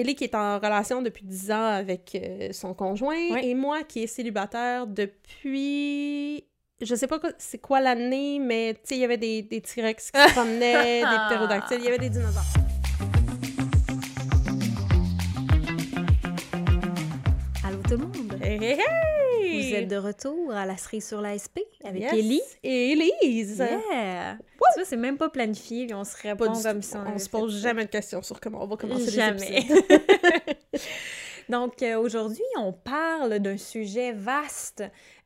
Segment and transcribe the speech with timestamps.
[0.00, 4.02] Ellie qui est en relation depuis 10 ans avec euh, son conjoint et moi qui
[4.02, 6.44] est célibataire depuis.
[6.80, 10.10] Je sais pas c'est quoi l'année, mais tu sais, il y avait des, des T-Rex
[10.10, 12.42] qui se promenaient, des ptérodactyles, il y avait des dinosaures.
[17.62, 18.38] Allô tout le monde!
[18.42, 19.19] Hey, hey, hey!
[19.70, 22.12] Vous êtes de retour à la cerise sur la SP avec Yes.
[22.12, 22.42] Ellie.
[22.62, 23.58] Et Elise!
[23.58, 24.38] Yeah!
[24.38, 27.54] Tu vois, c'est même pas planifié, puis on se répond comme si on, se pose
[27.54, 27.68] ça.
[27.68, 29.50] jamais de questions sur comment on va commencer Jamais.
[29.50, 29.84] les épisodes.
[31.48, 34.84] Donc, euh, aujourd'hui, on parle d'un sujet vaste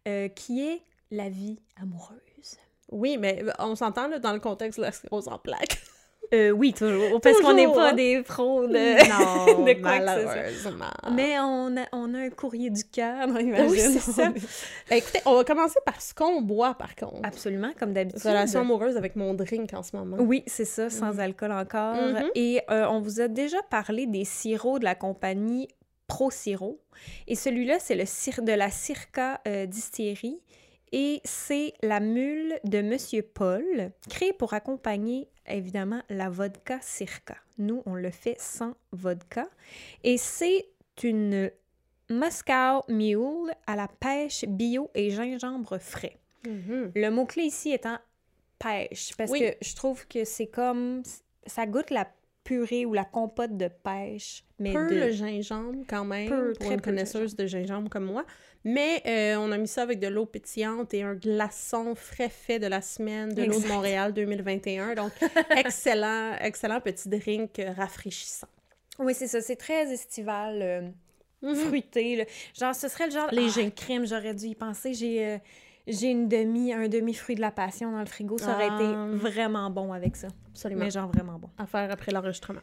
[0.08, 2.18] euh, qui est la vie amoureuse.
[2.90, 5.82] Oui, mais on s'entend dans le contexte de la sclérose en plaques.
[6.32, 7.20] Euh, oui, toujours.
[7.20, 7.92] Parce qu'on n'est pas hein?
[7.94, 10.34] des pros de, non, de quoi que ce soit.
[10.34, 11.12] malheureusement.
[11.12, 13.98] Mais on a, on a un courrier du cœur, non, Oui, imagine.
[13.98, 14.30] c'est ça.
[14.30, 17.20] Ben, écoutez, on va commencer par ce qu'on boit, par contre.
[17.22, 18.22] Absolument, comme d'habitude.
[18.22, 20.16] Relation amoureuse avec mon drink en ce moment.
[20.20, 21.94] Oui, c'est ça, sans alcool encore.
[21.94, 22.30] Mhm.
[22.34, 25.68] Et euh, on vous a déjà parlé des sirops de la compagnie
[26.06, 26.80] Pro Siro.
[27.26, 28.04] Et celui-là, c'est le
[28.44, 30.40] de la Circa euh, Distillerie.
[30.96, 37.34] Et c'est la mule de Monsieur Paul, créée pour accompagner évidemment la vodka Circa.
[37.58, 39.48] Nous, on le fait sans vodka.
[40.04, 40.64] Et c'est
[41.02, 41.50] une
[42.08, 46.16] Moscow Mule à la pêche bio et gingembre frais.
[46.46, 46.92] Mhm.
[46.94, 47.98] Le mot-clé ici étant
[48.60, 49.40] pêche, parce Oui.
[49.40, 51.02] que je trouve que c'est comme...
[51.44, 52.06] Ça goûte la
[52.44, 54.94] purée ou la compote de pêche, mais Peu de...
[55.00, 58.24] le gingembre, quand même, Peu, pour très une de connaisseuse de gingembre comme moi.
[58.64, 62.58] Mais euh, on a mis ça avec de l'eau pétillante et un glaçon frais fait
[62.58, 63.66] de la semaine de l'eau de.
[63.66, 64.94] Montréal 2021.
[64.94, 65.12] Donc,
[65.56, 68.48] excellent, excellent petit drink rafraîchissant.
[68.98, 70.80] Oui, c'est ça, c'est très estival, euh,
[71.42, 71.56] Mhm.
[71.56, 72.16] fruité.
[72.16, 72.24] là.
[72.58, 73.28] Genre, ce serait le genre...
[73.32, 73.66] Léger.
[73.66, 74.94] Ah, crème, j'aurais dû y penser.
[74.94, 75.26] J'ai...
[75.26, 75.38] euh,
[75.86, 78.38] j'ai une demi, un demi-fruit de la passion dans le frigo.
[78.38, 78.74] Ça aurait Ah.
[78.76, 80.28] été vraiment bon avec ça.
[80.50, 80.84] Absolument.
[80.84, 81.48] Mais genre vraiment bon.
[81.58, 82.60] À faire après l'enregistrement.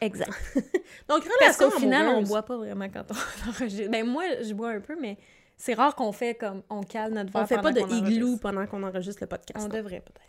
[0.00, 0.30] Exact.
[1.08, 3.90] Donc, Parce relation qu'au final, on boit pas vraiment quand on enregistre.
[3.90, 5.16] Ben moi, je bois un peu, mais
[5.56, 8.66] c'est rare qu'on fait comme on cale notre verre On fait pas de igloo pendant
[8.66, 9.58] qu'on enregistre le podcast.
[9.58, 9.76] On non.
[9.76, 10.26] devrait peut-être.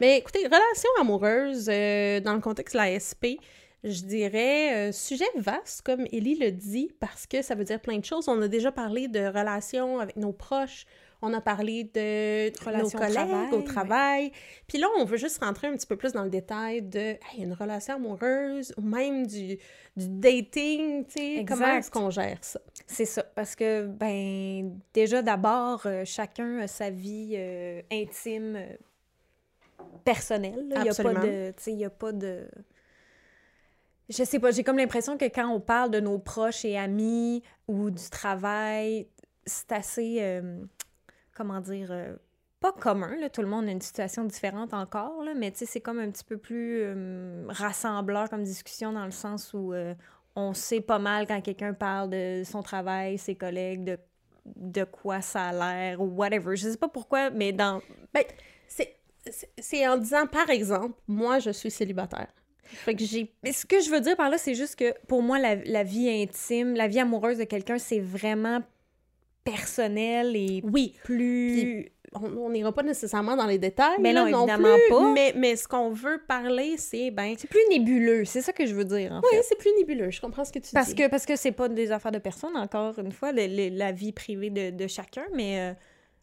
[0.00, 3.36] Mais écoutez, relation amoureuse, euh, dans le contexte de la SP,
[3.84, 7.98] je dirais euh, sujet vaste, comme Ellie le dit, parce que ça veut dire plein
[7.98, 8.28] de choses.
[8.28, 10.86] On a déjà parlé de relations avec nos proches,
[11.22, 14.32] on a parlé de Relations nos au collègues travail, au travail.
[14.68, 17.18] Puis là, on veut juste rentrer un petit peu plus dans le détail de hey,
[17.38, 19.56] une relation amoureuse ou même du,
[19.96, 22.60] du dating, tu sais, comment est-ce qu'on gère ça?
[22.86, 28.66] C'est ça, parce que, ben, déjà d'abord, euh, chacun a sa vie euh, intime, euh,
[30.04, 30.72] personnelle.
[30.76, 31.50] Il n'y a pas de.
[31.50, 32.46] Tu sais, il a pas de.
[34.08, 37.42] Je sais pas, j'ai comme l'impression que quand on parle de nos proches et amis
[37.66, 39.08] ou du travail,
[39.44, 40.18] c'est assez.
[40.20, 40.60] euh,
[41.36, 41.88] comment dire.
[41.90, 42.16] euh,
[42.60, 43.28] pas commun, là.
[43.28, 46.38] tout le monde a une situation différente encore, là, mais c'est comme un petit peu
[46.38, 49.94] plus euh, rassembleur comme discussion dans le sens où euh,
[50.36, 53.98] on sait pas mal quand quelqu'un parle de son travail, ses collègues, de,
[54.56, 56.56] de quoi ça a l'air ou whatever.
[56.56, 57.82] Je sais pas pourquoi, mais dans.
[58.14, 58.24] Ben,
[58.66, 62.28] c'est- en disant, par exemple, moi, je suis célibataire.
[62.62, 65.22] Fait que j'ai Mais ce que je veux dire par là, c'est juste que pour
[65.22, 68.60] moi, la, la vie intime, la vie amoureuse de quelqu'un, c'est vraiment
[69.50, 71.86] personnel et Oui, plus.
[72.14, 73.96] on on n'ira pas nécessairement dans les détails.
[74.00, 75.12] Mais là, non, non évidemment plus, pas.
[75.12, 77.34] Mais, mais ce qu'on veut parler, c'est, ben...
[77.38, 79.42] C'est plus nébuleux, c'est ça que je veux dire, en Oui, fait.
[79.42, 80.94] c'est plus nébuleux, je comprends ce que tu Parce dis.
[80.94, 83.92] que parce que c'est pas des affaires de personne, encore une fois, le- le- la
[83.92, 85.72] vie privée de, de chacun, mais euh,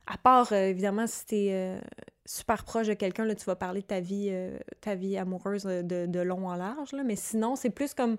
[0.07, 1.77] à part, euh, évidemment, si t'es euh,
[2.25, 5.63] super proche de quelqu'un, là, tu vas parler de ta vie, euh, ta vie amoureuse
[5.65, 8.17] de, de long en large, là, mais sinon, c'est plus comme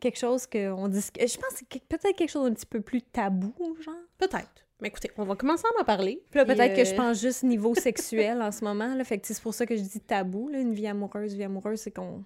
[0.00, 1.00] quelque chose qu'on dit...
[1.00, 3.94] Je pense que peut-être quelque chose d'un petit peu plus tabou, genre.
[4.18, 4.66] Peut-être.
[4.80, 6.22] Mais écoutez, on va commencer à en parler.
[6.30, 8.94] Puis là, peut-être que je euh, pense juste niveau sexuel en ce moment.
[8.94, 10.48] Là, fait que c'est pour ça que je dis tabou.
[10.48, 12.24] Là, une vie amoureuse, vie amoureuse, c'est qu'on.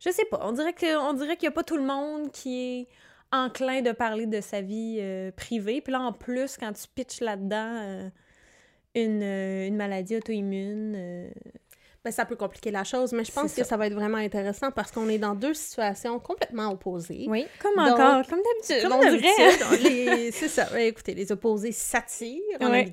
[0.00, 0.40] Je sais pas.
[0.42, 2.88] On dirait que on dirait qu'il y a pas tout le monde qui est
[3.32, 5.80] enclin de parler de sa vie euh, privée.
[5.80, 8.08] Puis là, en plus, quand tu pitches là-dedans euh,
[8.96, 11.30] une, une maladie auto-immune.
[12.02, 13.64] Ben, ça peut compliquer la chose, mais je pense que ça.
[13.70, 17.26] ça va être vraiment intéressant parce qu'on est dans deux situations complètement opposées.
[17.28, 18.88] Oui, comme Donc, encore, comme d'habitude.
[18.88, 20.66] Comme d'habitude, les- c'est ça.
[20.72, 22.92] Ouais, Écoutez, les opposés s'attirent en Ouais.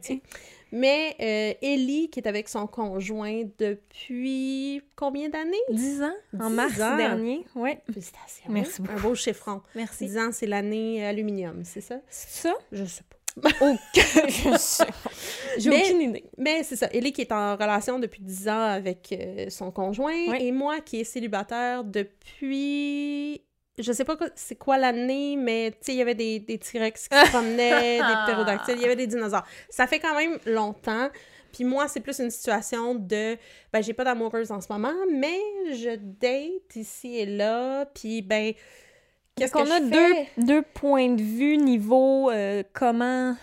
[0.74, 5.56] Mais euh, Ellie, qui est avec son conjoint depuis combien d'années?
[5.72, 6.12] 10 ans,
[6.42, 6.98] en Dix mars ans.
[6.98, 7.46] dernier.
[7.56, 7.78] Oui.
[7.86, 8.44] Félicitations.
[8.50, 9.62] Merci Un beau chiffron.
[9.76, 10.08] Merci.
[10.08, 11.96] 10 ans, c'est l'année aluminium, c'est ça?
[12.10, 12.54] C'est ça?
[12.74, 13.17] Je sais pas.
[15.58, 16.24] J'ai aucune idée.
[16.38, 16.88] Mais c'est ça.
[16.92, 20.44] Ellie qui est en relation depuis 10 ans avec euh, son conjoint Ouais.
[20.44, 23.42] et moi qui est célibataire depuis.
[23.80, 27.08] Je sais pas c'est quoi l'année, mais tu sais, il y avait des, des T-Rex
[27.08, 29.46] qui se promenaient, des ptérodactyles, il y avait des dinosaures.
[29.70, 31.10] Ça fait quand même longtemps.
[31.54, 33.38] Puis moi, c'est plus une situation de.
[33.72, 35.40] Ben, j'ai pas d'amoureuse en ce moment, mais
[35.74, 37.86] je date ici et là.
[37.86, 38.54] Puis ben,
[39.38, 39.80] Qu'est-ce qu'on a
[40.38, 43.36] deux, points de vue niveau euh, comment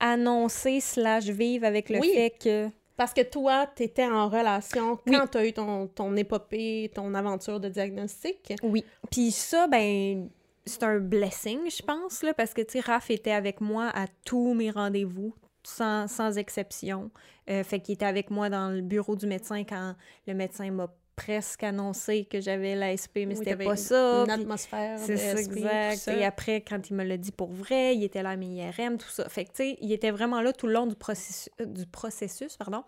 [0.00, 2.10] annoncer slash vivre avec le Oui.
[2.14, 2.68] fait que...
[2.96, 5.12] Parce que toi, tu étais en relation Oui.
[5.16, 8.54] quand tu as eu ton, ton épopée, ton aventure de diagnostic.
[8.62, 8.84] Oui.
[9.10, 10.28] Puis ça, ben,
[10.64, 14.06] c'est un blessing, je pense, là, parce que, tu sais, Raph était avec moi à
[14.24, 17.10] tous mes rendez-vous, sans, sans exception.
[17.50, 19.94] Euh, fait qu'il était avec moi dans le bureau du médecin quand
[20.26, 24.24] le médecin m'a presque annoncé que j'avais l'ASP, mais Oui, c'était pas ça.
[24.24, 24.98] Une atmosphère.
[24.98, 25.96] C'est ça, exact.
[25.96, 26.16] ça.
[26.16, 28.98] Et après, quand il me l'a dit pour vrai, il était là à mes IRM,
[28.98, 29.28] tout ça.
[29.28, 31.86] Fait que, tu sais, il était vraiment là tout le long du processus, euh, du
[31.86, 32.84] processus pardon.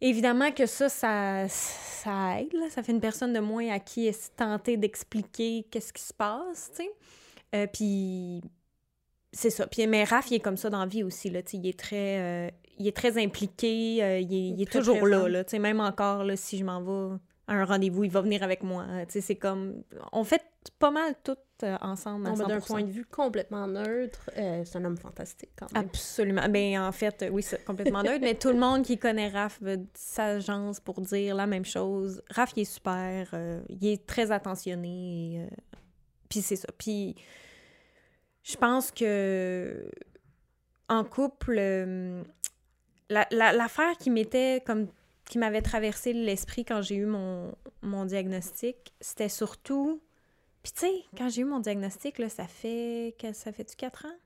[0.00, 2.68] Évidemment que ça, ça, ça aide, là.
[2.70, 6.70] Ça fait une personne de moins à qui est tenter d'expliquer qu'est-ce qui se passe,
[6.76, 6.90] tu sais.
[7.54, 8.42] Euh, puis
[9.32, 9.66] c'est ça.
[9.66, 11.56] Puis mais Raph, il est comme ça dans la vie aussi, là, tu sais.
[11.58, 12.18] Il est très...
[12.20, 15.44] euh, il est très impliqué, euh, il, est, il est Très toujours là, là.
[15.44, 18.62] Tu sais, même encore, là, si je m'en vais un rendez-vous, il va venir avec
[18.62, 18.84] moi.
[18.88, 19.82] Euh, c'est comme...
[20.12, 20.42] On fait
[20.78, 22.66] pas mal tout euh, ensemble d'un 100%.
[22.66, 25.84] point de vue complètement neutre, euh, c'est un homme fantastique quand même.
[25.84, 26.48] Absolument.
[26.48, 29.80] Ben, en fait, oui, c'est complètement neutre, mais tout le monde qui connaît Raph veut
[29.94, 32.22] s'agence pour dire la même chose.
[32.30, 35.46] Raph, il est super, euh, il est très attentionné,
[36.30, 36.68] puis c'est ça.
[36.78, 37.14] Puis
[38.42, 39.90] je pense que
[40.88, 42.22] en couple, euh,
[43.10, 44.88] la- la- l'affaire qui m'était comme
[45.24, 50.02] qui m'avait traversé l'esprit quand j'ai eu mon, mon diagnostic, c'était surtout...
[50.62, 53.14] Puis tu sais, quand j'ai eu mon diagnostic, là, ça fait...
[53.32, 54.16] Ça fait-tu quatre ans?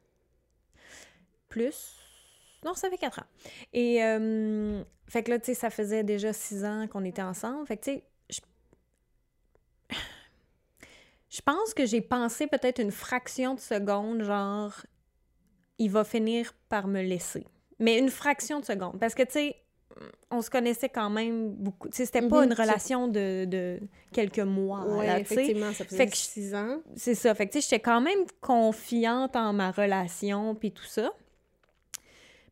[1.48, 1.96] Plus?
[2.64, 3.26] Non, ça fait quatre ans.
[3.72, 7.66] Et, euh, fait que là, tu sais, ça faisait déjà six ans qu'on était ensemble.
[7.66, 8.40] Fait que, tu sais, je...
[11.30, 14.74] je pense que j'ai pensé peut-être une fraction de seconde, genre,
[15.78, 17.46] il va finir par me laisser.
[17.78, 18.98] Mais une fraction de seconde.
[18.98, 19.56] Parce que, tu sais,
[20.30, 21.88] on se connaissait quand même beaucoup.
[21.92, 23.80] C'était pas Mhm, une relation de, de
[24.12, 25.20] quelques mois, sais.
[25.20, 26.80] effectivement, ça Fait faisait que- six ans.
[26.96, 27.34] C'est ça.
[27.34, 31.10] Fait que, j'étais quand même confiante en ma relation puis tout ça.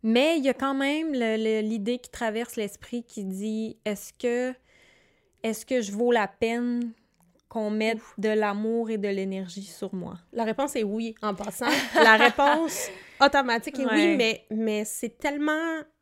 [0.02, 4.54] Mais il y a quand même l'idée qui traverse l'esprit qui dit est-ce que
[5.42, 6.92] est-ce que je vaux la peine
[7.48, 10.18] qu'on mette de l'amour et de l'énergie sur moi?
[10.32, 11.66] La réponse est oui, en passant.
[11.94, 12.88] La réponse
[13.20, 13.92] automatique est Ouais.
[13.94, 15.52] oui, mais, mais c'est tellement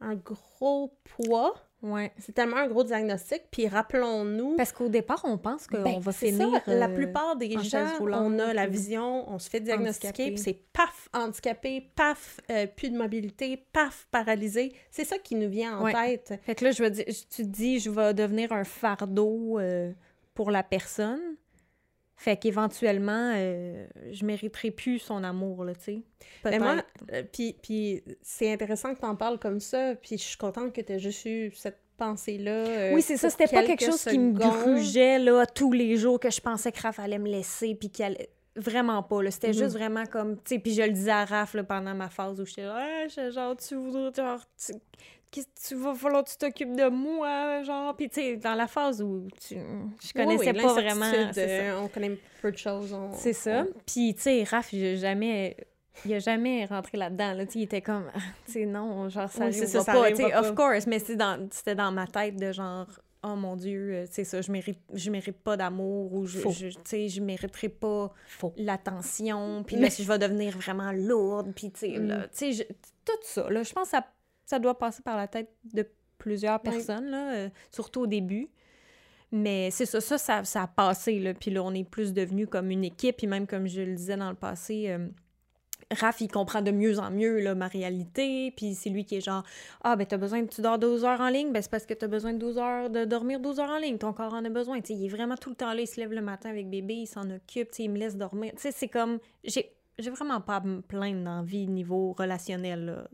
[0.00, 2.12] un gros poids, Ouais.
[2.18, 4.56] c'est tellement un gros diagnostic, puis rappelons-nous...
[4.56, 6.48] Parce qu'au départ, on pense qu'on Ben, va c'est finir.
[6.64, 10.08] ça, la euh, plupart des en gens, on a la vision, on se fait diagnostiquer,
[10.08, 10.30] handicapé.
[10.32, 14.72] puis c'est paf, handicapé, paf, euh, plus de mobilité, paf, paralysé.
[14.90, 15.92] C'est ça qui nous vient en Ouais.
[15.92, 16.40] tête.
[16.46, 19.92] Fait que là, je veux dire, tu te dis, je vais devenir un fardeau euh,
[20.34, 21.20] pour la personne.
[22.16, 26.02] Fait qu'éventuellement, euh, je mériterai plus son amour, là, tu sais.
[26.44, 26.76] Mais moi,
[27.12, 27.22] euh,
[27.60, 30.92] puis, c'est intéressant que tu en parles comme ça, puis je suis contente que tu
[30.92, 32.50] aies juste eu cette pensée-là.
[32.52, 33.30] euh, oui, c'est ça.
[33.30, 36.80] C'était pas quelque chose qui me grugeait, là, tous les jours, que je pensais que
[36.80, 38.30] Raph allait me laisser, puis qu'il allait...
[38.56, 39.32] Vraiment pas, là.
[39.32, 39.54] C'était Mhm.
[39.54, 40.36] juste vraiment comme...
[40.36, 42.76] Tu sais, puis je le disais à Raph, là, pendant ma phase où j'étais là,
[43.08, 44.12] Ah, genre, tu voudrais...
[44.14, 44.72] Genre, tu...
[45.66, 47.94] tu vas falloir que tu t'occupes de moi, genre...
[47.96, 49.54] Puis, tu sais, dans la phase où tu...
[49.54, 51.10] je Oui, connaissais oui, pas vraiment...
[51.32, 51.40] ça.
[51.40, 52.92] euh, on connaît peu de choses.
[52.92, 53.64] on- C'est ça.
[53.68, 55.56] on- Puis, tu sais, Raph, il a jamais...
[56.04, 57.44] Il a jamais rentré là-dedans, là.
[57.54, 58.10] Il était comme...
[58.46, 60.40] Tu sais, non, genre, ça Oui, c'est arrivera ça, pas.
[60.40, 60.70] of pas.
[60.72, 62.86] course, mais c'est dans- c'était dans ma tête de genre...
[63.26, 66.66] Oh mon Dieu, euh, c'est ça, je mérite, je mérite pas d'amour ou je, je-
[66.68, 68.12] tu sais, je mériterai pas
[68.58, 72.26] l'attention, puis Mais- là, je vais devenir vraiment lourde, puis tu sais, Mm.
[73.04, 74.04] tout ça, là, je pense que ça,
[74.46, 75.86] ça doit passer par la tête de
[76.18, 76.70] plusieurs Oui.
[76.70, 78.48] personnes, là, euh, surtout au début.
[79.32, 82.46] Mais c'est ça, ça, ça, ça a passé, là, puis là, on est plus devenu
[82.46, 84.88] comme une équipe, puis même comme je le disais dans le passé...
[84.90, 85.08] euh,
[85.90, 89.20] Raph, il comprend de mieux en mieux là, ma réalité, puis c'est lui qui est
[89.20, 89.44] genre
[89.82, 92.06] Ah, ben t'as besoin tu dors 12 heures en ligne, ben c'est parce que t'as
[92.06, 94.80] besoin de 12 heures, de dormir 12 heures en ligne, ton corps en a besoin.
[94.88, 97.06] Il est vraiment tout le temps là, il se lève le matin avec bébé, il
[97.06, 98.52] s'en occupe, il me laisse dormir.
[98.56, 99.18] Tu sais, c'est comme.
[99.44, 103.08] J'ai j'ai vraiment pas à me plaindre dans la vie niveau relationnel, là.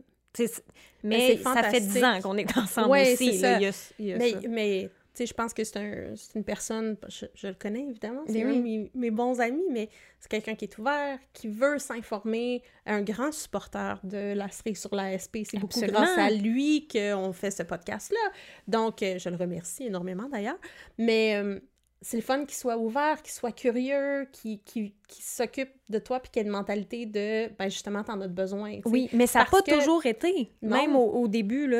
[1.03, 2.03] Mais ça fait 10 fantastique.
[2.03, 3.39] ans qu'on est ensemble Ouais, aussi.
[3.39, 4.39] là, y a- y a Mais, ça.
[4.49, 8.21] mais tu sais, je pense que c'est un, une personne, je, je le connais évidemment,
[8.27, 8.59] c'est de oui.
[8.61, 13.33] mes, mes bons amis, mais c'est quelqu'un qui est ouvert, qui veut s'informer, un grand
[13.33, 15.39] supporter de la série sur l'ASP.
[15.43, 18.31] C'est beaucoup grâce à lui qu'on fait ce podcast-là.
[18.69, 20.59] Donc, euh, je le remercie énormément d'ailleurs.
[20.97, 21.59] Mais euh,
[22.01, 26.41] c'est le fun qu'il soit ouvert, qu'il soit curieux, qu'il s'occupe de toi, puis qu'il
[26.41, 28.79] ait une mentalité de, ben justement, t'en as besoin.
[28.85, 30.51] Oui, mais ça n'a pas que- toujours été.
[30.61, 30.77] Non.
[30.77, 31.71] Même au, au début,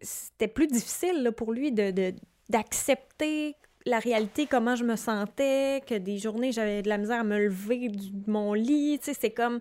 [0.00, 2.14] c'était plus difficile là, pour lui de, de-
[2.48, 7.24] d'accepter la réalité, comment je me sentais, que des journées, j'avais de la misère à
[7.24, 8.98] me lever de mon lit.
[8.98, 9.60] Tu sais, c'est comme...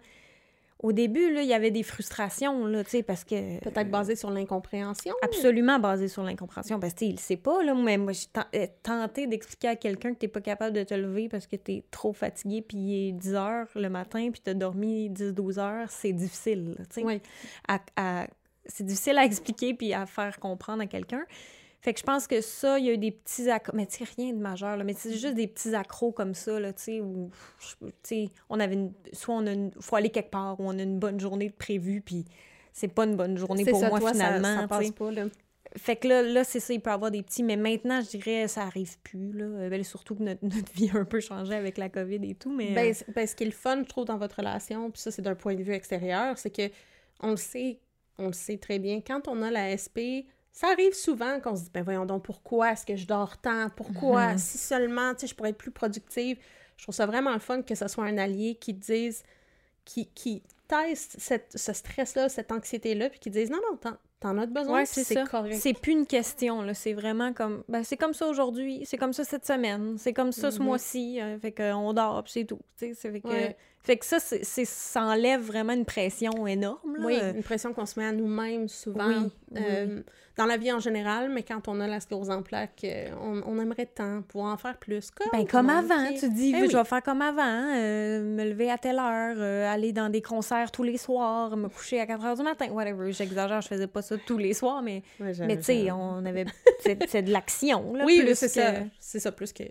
[0.79, 3.60] au début, là, il y avait des frustrations, là, tu sais, parce que...
[3.62, 5.13] Peut-être basé sur l'incompréhension?
[5.22, 9.25] Absolument basé sur l'incompréhension, parce que, il sait pas, là, mais moi, j'ai euh, tenté
[9.25, 12.62] d'expliquer à quelqu'un que t'es pas capable de te lever parce que t'es trop fatigué,
[12.62, 17.01] puis il est 10 heures le matin, puis t'as dormi 10-12 heures, c'est difficile, tu
[17.01, 17.03] sais.
[17.05, 17.22] Oui.
[17.67, 18.27] à- à-
[18.65, 21.24] c'est difficile à expliquer puis à faire comprendre à quelqu'un.
[21.86, 24.04] Fait que je pense que ça, il y a eu des petits accros, mais tu
[24.18, 27.00] rien de majeur, là, mais c'est juste des petits accros comme ça, là, tu sais,
[27.00, 27.30] où,
[27.80, 30.80] tu sais, on avait une, soit on a une, faut aller quelque part, ou on
[30.80, 32.25] a une bonne journée de prévue, puis
[32.74, 35.12] c'est pas une bonne journée pour ça, moi, toi, ça- finalement, ça, tu passe pas,
[35.12, 35.25] là.
[35.77, 38.18] Fait que là, là c'est ça, il peut y avoir des petits, mais maintenant, je
[38.18, 39.46] dirais, ça arrive plus, là.
[39.46, 42.34] Euh, ben, surtout que notre, notre vie a un peu changé avec la COVID et
[42.34, 42.74] tout, mais...
[42.74, 45.12] Ben, euh, ben, ce qui est le fun, je trouve, dans votre relation, puis ça,
[45.12, 46.74] c'est d'un point de vue extérieur, c'est que
[47.20, 47.77] on le sait,
[48.18, 51.63] on le sait très bien, quand on a la SP, ça arrive souvent qu'on se
[51.63, 53.69] dit, ben voyons donc, pourquoi est-ce que je dors tant?
[53.75, 54.31] Pourquoi?
[54.31, 54.38] Mhm.
[54.38, 56.38] Si seulement, tu sais, je pourrais être plus productive.
[56.77, 59.24] Je trouve ça vraiment le fun que ce soit un allié qui te dise,
[59.83, 63.77] qui, qui teste cette, ce stress-là, cette anxiété-là, puis qui dise, non, non,
[64.34, 65.24] t'en, besoin, Ouais, c'est c'est ça.
[65.25, 65.55] correct.
[65.60, 66.74] C'est plus une question, là.
[66.74, 67.63] C'est vraiment comme.
[67.70, 70.65] Ben, c'est comme ça aujourd'hui, c'est comme ça cette semaine, c'est comme ça ce Mhm.
[70.65, 71.20] mois-ci.
[71.22, 72.60] euh, fait qu'on dort, puis c'est tout.
[72.77, 73.27] Tu sais, c'est fait que.
[73.27, 73.55] Ouais.
[73.84, 77.05] Fait que ça, c'est, ça enlève vraiment une pression énorme, là.
[77.05, 79.08] Oui, une pression qu'on se met à nous-mêmes souvent.
[79.08, 79.15] Oui,
[79.51, 80.01] oui, euh,
[80.38, 83.44] Dans la vie en général, mais quand on a la sclérose en plaques, euh, on,
[83.46, 85.12] on aimerait tant pouvoir en faire plus.
[85.12, 86.74] Comme, Ben, comme avant, tu dis, Eh je oui.
[86.74, 87.44] vais faire comme avant,
[87.75, 91.70] euh, me lever à telle heure, euh, aller dans des concerts tous les soirs, me
[91.70, 93.12] coucher à 4 heures du matin, whatever.
[93.13, 96.45] J'exagère, je faisais pas ça tous les soirs, mais, Ouais, mais tu sais, on avait.
[96.79, 98.05] C'est, de l'action, là.
[98.05, 98.74] Oui, c'est que- ça.
[99.00, 99.63] C'est ça, plus que...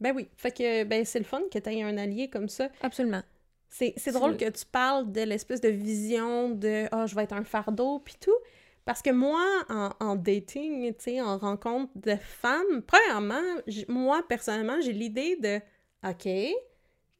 [0.00, 0.28] Ben oui.
[0.36, 2.68] Fait que, ben, c'est le fun que tu aies un allié comme ça.
[2.80, 3.22] Absolument.
[3.70, 7.32] C'est, drôle le- que tu parles de l'espèce de vision de «Ah, je vais être
[7.32, 8.36] un fardeau», puis tout.
[8.84, 13.40] Parce que moi, en, en dating, tu sais, en rencontre de femmes, premièrement,
[13.88, 15.60] moi, personnellement, j'ai l'idée de
[16.06, 16.28] «OK,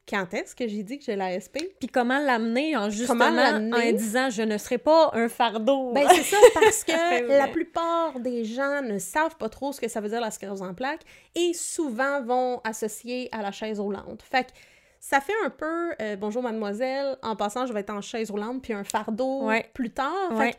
[0.07, 1.63] quand est-ce que j'ai dit que j'ai la SP?
[1.79, 5.93] Puis comment l'amener en justement en disant je ne serai pas un fardeau?
[5.93, 9.87] Ben, c'est ça, parce que la plupart des gens ne savent pas trop ce que
[9.87, 11.03] ça veut dire la sclérose en plaques
[11.35, 14.21] et souvent vont associer à la chaise roulante.
[14.29, 14.51] Fait que
[14.99, 18.61] ça fait un peu euh, bonjour mademoiselle, en passant je vais être en chaise roulante
[18.61, 19.69] puis un fardeau Ouais.
[19.73, 20.29] plus tard.
[20.31, 20.51] Fait Ouais.
[20.53, 20.57] que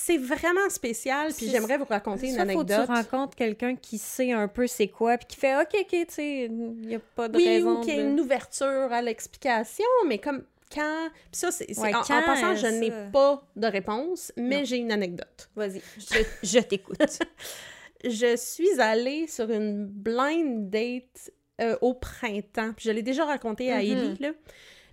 [0.00, 2.86] c'est vraiment spécial puis j'aimerais vous raconter une ça, faut que tu anecdote.
[2.96, 6.44] rencontres quelqu'un qui sait un peu c'est quoi, puis qui fait OK, OK, tu sais,
[6.44, 6.52] il
[6.86, 7.78] n'y a pas de Oui, raison.
[7.78, 11.08] ou qu'il y de- une ouverture à l'explication, mais comme quand...
[11.32, 11.66] Puis ça, c'est...
[11.80, 15.50] Ouais, en, en passant, je n'ai pas de réponse, mais j'ai une anecdote.
[15.56, 16.98] Vas-y, je, je t'écoute.
[18.04, 22.72] je suis allée sur une blind date euh, au printemps.
[22.76, 23.82] Puis je l'ai déjà raconté à Mhm.
[23.82, 24.30] Ellie, là.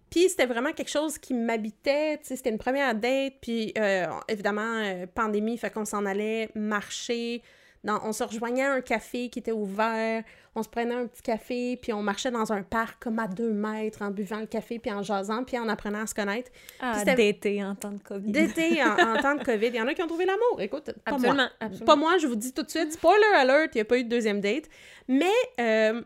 [0.09, 5.05] Puis c'était vraiment quelque chose qui m'habitait, c'était une première date, puis euh, évidemment, euh,
[5.13, 7.41] pandémie, fait qu'on s'en allait marcher,
[7.83, 10.23] dans, on se rejoignait à un café qui était ouvert,
[10.55, 13.51] on se prenait un petit café, puis on marchait dans un parc comme à deux
[13.51, 16.49] mètres, en buvant le café, puis en jasant, puis en apprenant à se connaître.
[16.79, 18.31] Ah, c'était- d'été en temps de COVID.
[18.31, 20.85] D'été, en, en temps de COVID, il y en a qui ont trouvé l'amour, écoute,
[21.03, 21.17] pas moi.
[21.19, 21.85] Absolument, absolument.
[21.85, 24.03] Pas moi, je vous dis tout de suite, spoiler alert, il n'y a pas eu
[24.05, 24.65] de deuxième date.
[25.07, 25.25] Mais
[25.59, 26.01] euh,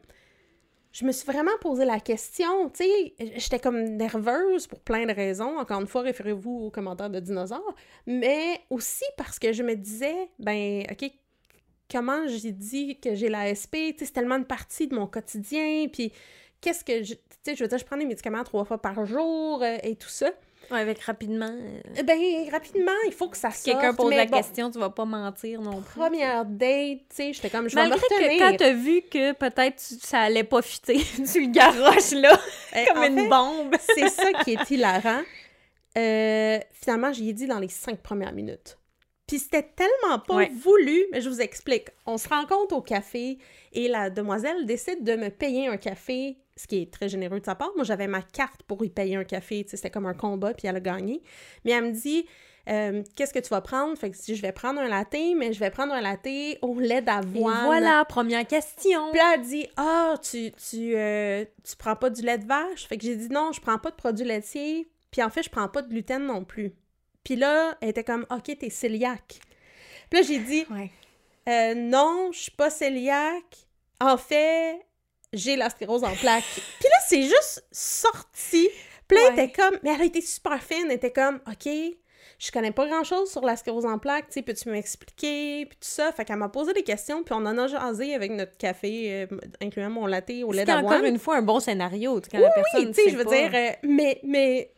[0.91, 5.13] je me suis vraiment posé la question, tu sais, j'étais comme nerveuse pour plein de
[5.13, 5.59] raisons.
[5.59, 7.75] Encore une fois, référez-vous aux commentaires de dinosaures.
[8.07, 11.11] Mais aussi parce que je me disais, ben, OK,
[11.91, 13.93] comment j'ai dit que j'ai la SP?
[13.93, 16.11] Tu sais, c'est tellement une partie de mon quotidien, puis
[16.59, 17.13] qu'est-ce que je...
[17.13, 19.95] Tu sais, je veux dire, je prends des médicaments trois fois par jour euh, et
[19.95, 20.31] tout ça.
[20.71, 21.49] Ouais, avec rapidement.
[21.51, 22.17] euh, Eh Ben,
[22.51, 23.65] rapidement, il faut que ça sorte.
[23.65, 25.99] Quelqu'un pose mais la bon, question, tu vas pas mentir non plus.
[25.99, 29.79] Première date, tu sais, j'étais comme, je vais Malgré que quand t'as vu que peut-être
[29.79, 30.97] ça allait pas fitter,
[31.31, 32.39] tu le garoches là,
[32.75, 33.75] Eh, comme une fait, bombe.
[33.95, 35.21] C'est ça qui est hilarant.
[35.97, 38.77] Euh, finalement, j'y ai dit dans les cinq premières minutes.
[39.29, 40.51] Puis c'était tellement pas Ouais.
[40.53, 41.87] voulu, mais je vous explique.
[42.05, 43.37] On se rencontre au café
[43.71, 47.45] et la demoiselle décide de me payer un café, ce qui est très généreux de
[47.45, 47.69] sa part.
[47.75, 50.75] Moi, j'avais ma carte pour lui payer un café, c'était comme un combat, puis elle
[50.75, 51.21] a gagné.
[51.63, 52.25] Mais elle me dit,
[52.69, 53.95] euh, qu'est-ce que tu vas prendre?
[53.97, 56.27] Fait que si je vais prendre un latte, mais je vais prendre un latte
[56.63, 57.65] au lait d'avoine.
[57.65, 59.09] voilà, première question.
[59.11, 62.87] Puis là, elle dit Ah, tu, tu, euh, tu prends pas du lait de vache
[62.87, 64.89] Fait que j'ai dit Non, je prends pas de produits laitiers.
[65.11, 66.73] Puis en fait, je prends pas de gluten non plus.
[67.29, 69.39] Puis là, elle était comme Ok, t'es cœliaque.
[70.09, 70.89] Puis là, j'ai dit Ouais.
[71.47, 73.67] Euh, Non, je suis pas cœliaque.
[74.01, 74.79] En fait,
[75.31, 76.43] j'ai la sclérose en plaques.
[76.79, 78.67] Puis là, c'est juste sorti.
[79.07, 80.85] Puis là, elle était comme Mais elle a été super fine.
[80.85, 81.71] Elle était comme Ok.
[82.39, 85.87] Je connais pas grand-chose sur la sclérose en plaques, tu sais, peux-tu m'expliquer, puis tout
[85.87, 86.11] ça.
[86.13, 89.37] Fait qu'elle m'a posé des questions, puis on en a jasé avec notre café, euh,
[89.61, 91.11] incluant mon latte au lait C'était encore d'avoine.
[91.13, 93.25] une fois un bon scénario, tu sais, quand la personne Oui, tu sais, je veux
[93.25, 93.35] pas.
[93.35, 94.71] dire, euh, mais, mais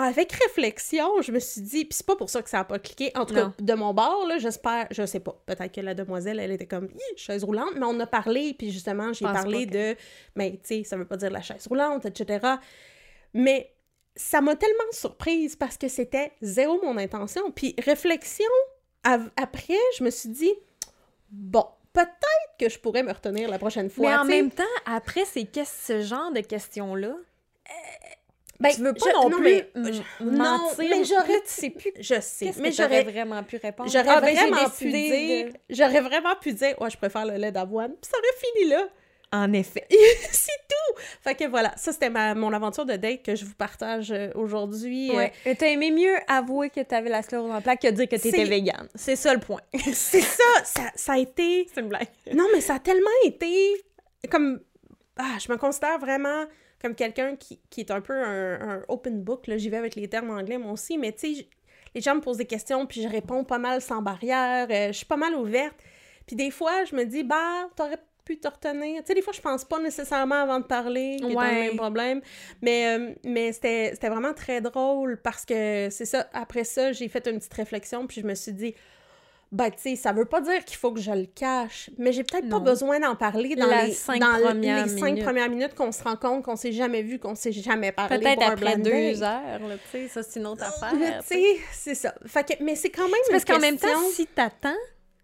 [0.00, 2.78] avec réflexion, je me suis dit, puis c'est pas pour ça que ça a pas
[2.78, 3.50] cliqué, en tout Non.
[3.50, 6.66] cas, de mon bord, là, j'espère, je sais pas, peut-être que la demoiselle, elle était
[6.66, 9.96] comme, chaise roulante, mais on a parlé, puis justement, j'ai parlé de,
[10.36, 12.46] mais tu sais, ça veut pas dire la chaise roulante, etc.
[13.34, 13.72] Mais
[14.14, 17.50] ça m'a tellement surprise parce que c'était zéro mon intention.
[17.50, 18.46] Puis réflexion,
[19.02, 20.52] après, je me suis dit,
[21.30, 24.08] bon, peut-être que je pourrais me retenir la prochaine fois.
[24.08, 27.16] Mais en même temps, après, c'est ce genre de questions-là?
[28.60, 30.04] Ben, tu veux pas je- non, plus mais- mentir.
[30.20, 31.40] non, mais j'aurais...
[31.44, 33.88] Sais plus Je sais, mais j'aurais vraiment pu répondre.
[33.90, 35.46] J'aurais Ah, ben, vraiment pu dire...
[35.46, 37.92] de- J'aurais vraiment pu dire, ouais, je préfère le lait d'avoine.
[37.92, 38.88] Puis ça aurait fini là.
[39.30, 39.86] En effet.
[40.32, 41.00] c'est tout!
[41.22, 44.30] Fait que voilà, ça c'était ma, mon aventure de date que je vous partage euh,
[44.34, 45.10] aujourd'hui.
[45.14, 45.32] Ouais.
[45.44, 48.44] Et t'as aimé mieux avouer que t'avais la sclérose en plaques que dire que t'étais
[48.44, 48.88] végane.
[48.94, 49.60] C'est ça le point.
[49.74, 51.68] Euh, c'est ça, ça, ça a été...
[51.72, 52.08] c'est une blague.
[52.34, 53.84] Non, mais ça a tellement été
[54.30, 54.60] comme...
[55.18, 56.44] Ah, je me considère vraiment
[56.80, 59.56] comme quelqu'un qui, qui est un peu un, un open book, là.
[59.58, 61.48] J'y vais avec les termes anglais, moi aussi, mais tu sais,
[61.94, 64.92] les gens me posent des questions, puis je réponds pas mal sans barrière, euh, je
[64.92, 65.74] suis pas mal ouverte.
[66.26, 69.00] Puis des fois, je me dis, bah, t'aurais pu te retenir.
[69.02, 71.46] Tu sais, des fois, je pense pas nécessairement avant de parler, qui est dans le
[71.48, 71.68] Ouais.
[71.68, 72.20] même problème.
[72.60, 77.08] Mais, euh, mais c'était c'était vraiment très drôle parce que c'est ça, après ça, j'ai
[77.08, 78.74] fait une petite réflexion, puis je me suis dit,
[79.50, 82.22] ben, tu sais, ça veut pas dire qu'il faut que je le cache, mais j'ai
[82.22, 85.24] peut-être pas besoin d'en parler dans La les, cinq dans premières les cinq minutes.
[85.24, 88.18] premières minutes qu'on se rend compte qu'on s'est jamais vu, qu'on s'est jamais parlé.
[88.18, 89.22] Peut-être après deux date.
[89.22, 91.20] heures, tu sais, ça c'est une autre affaire.
[91.22, 92.14] Tu sais, c'est ça.
[92.26, 94.76] Fait que, mais c'est quand même parce qu'en même temps, si t'attends,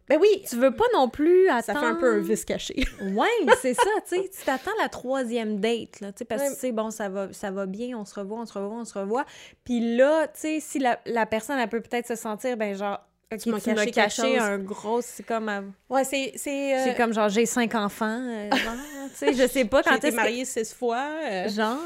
[0.09, 1.65] Ben oui, tu veux pas non plus attendre.
[1.65, 2.75] ça fait un peu un vice caché.
[3.03, 4.29] Ouais, c'est ça, tu sais.
[4.31, 6.55] Tu t'attends la troisième date, là, tu sais, parce que Ouais.
[6.55, 8.85] tu sais, bon, ça va, ça va bien, on se revoit, on se revoit, on
[8.85, 9.25] se revoit.
[9.65, 12.99] Puis là, tu sais, si la, la personne, elle peut peut-être se sentir, ben genre,
[13.43, 16.33] Tu m'as caché un gros, c'est comme, euh, Ouais, c'est...
[16.37, 18.51] C'est euh, comme genre, j'ai cinq enfants, euh,
[19.11, 20.21] tu sais, je sais pas J'ai quand été est-ce que...
[20.21, 21.05] mariée six fois.
[21.31, 21.79] euh, Genre,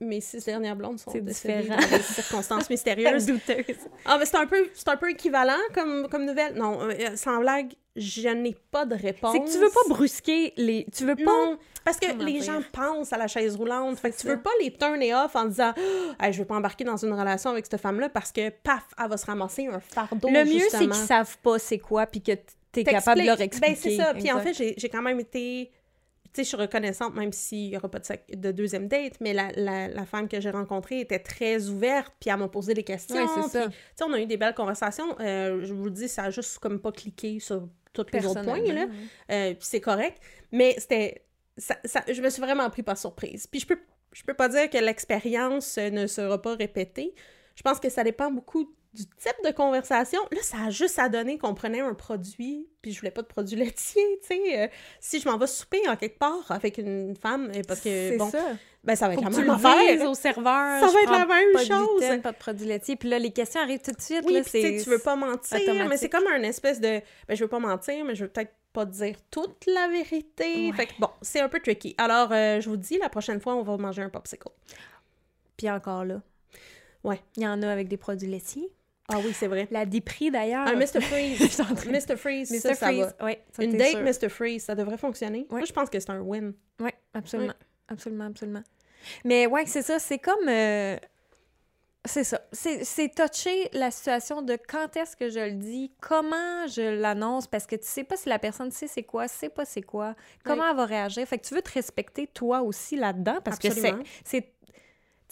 [0.00, 3.26] mes six dernières blondes sont décédées dans des circonstances mystérieuses.
[3.26, 3.76] douteuse.
[4.04, 6.54] Ah, mais c'est un peu, un peu équivalent comme, comme nouvelle.
[6.54, 9.32] Non, euh, sans blague, je n'ai pas de réponse.
[9.32, 10.86] C'est que tu veux pas brusquer les...
[10.96, 11.22] Tu veux pas...
[11.24, 12.44] Non, parce que Comment les dire?
[12.44, 13.98] gens pensent à la chaise roulante.
[13.98, 14.34] Fait que tu ça.
[14.34, 15.72] veux pas les turner off en disant
[16.20, 19.08] hey, je veux pas embarquer dans une relation avec cette femme-là parce que paf, elle
[19.10, 20.28] va se ramasser un fardeau.
[20.28, 22.32] Le mieux, c'est qu'ils savent pas c'est quoi, puis que
[22.70, 23.70] t'es capable de leur T'expliques.
[23.72, 23.96] expliquer.
[23.98, 24.14] Ben, c'est ça.
[24.14, 25.70] Puis en fait, j'ai quand même été.
[26.32, 29.50] Tu sais, je suis reconnaissante, même s'il n'y aura pas de, deuxième date, mais la,
[29.54, 33.16] la, la femme que j'ai rencontrée était très ouverte, puis elle m'a posé des questions.
[33.16, 33.66] Ouais, c'est ça.
[33.66, 35.14] Tu sais, on a eu des belles conversations.
[35.20, 38.42] Euh, je vous le dis, ça a juste comme pas cliqué sur tous les autres
[38.44, 38.86] points, là.
[39.30, 40.18] Euh, puis c'est correct.
[40.50, 41.24] Mais c'était.
[41.58, 43.46] Ça, ça- je me suis vraiment pris par surprise.
[43.46, 43.78] Puis je peux,
[44.12, 47.14] je peux pas dire que l'expérience euh, ne sera pas répétée.
[47.54, 50.20] Je pense que ça dépend beaucoup du type de conversation.
[50.30, 53.26] Là, ça a juste à donner qu'on prenait un produit, puis je voulais pas de
[53.26, 54.60] produit laitier, tu sais.
[54.60, 54.68] Euh,
[55.00, 58.30] si je m'en vais souper en quelque part avec une femme, euh, parce que, bon,
[58.30, 58.38] ça.
[58.84, 60.10] ben ça va être Faut la même affaire.
[60.10, 60.80] au serveur.
[60.80, 62.00] Ça je va être la même pas de chose.
[62.00, 62.96] gluten, pas de produits laitiers.
[62.96, 64.24] Puis là, les questions arrivent tout de suite.
[64.26, 67.00] Oui, là, puis tu veux pas mentir, mais c'est comme un espèce de...
[67.28, 70.70] Ben, je veux pas mentir, mais je veux peut-être pas dire toute la vérité.
[70.70, 70.72] Ouais.
[70.76, 71.94] Fait que bon, c'est un peu tricky.
[71.98, 74.48] Alors, euh, je vous dis, la prochaine fois, on va manger un popsicle.
[75.56, 76.22] Puis encore là.
[77.04, 77.20] Ouais.
[77.36, 78.70] Il y en a avec des produits laitiers.
[79.08, 79.68] Ah oui, c'est vrai.
[79.70, 80.66] La Dipri, d'ailleurs.
[80.66, 81.00] Un Mr.
[81.00, 81.40] Freeze.
[81.60, 82.16] Mr.
[82.16, 82.74] Freeze, Mr.
[82.74, 83.12] ça, va.
[83.24, 84.00] Ouais, ça, Une date sûr.
[84.00, 84.28] Mr.
[84.28, 85.40] Freeze, ça devrait fonctionner.
[85.50, 85.58] Ouais.
[85.58, 86.52] Moi, je pense que c'est un win.
[86.80, 87.54] Oui, absolument.
[87.88, 88.62] Absolument, absolument.
[89.24, 89.98] Mais ouais, c'est ça.
[89.98, 90.48] C'est comme.
[90.48, 90.96] euh,
[92.04, 92.40] C'est ça.
[92.52, 97.66] C'est toucher la situation de quand est-ce que je le dis, comment je l'annonce, parce
[97.66, 100.62] que tu sais pas si la personne sait c'est quoi, sait pas c'est quoi, comment
[100.62, 100.68] Oui.
[100.70, 101.26] elle va réagir.
[101.26, 104.52] Fait que tu veux te respecter toi aussi là-dedans, parce que c'est.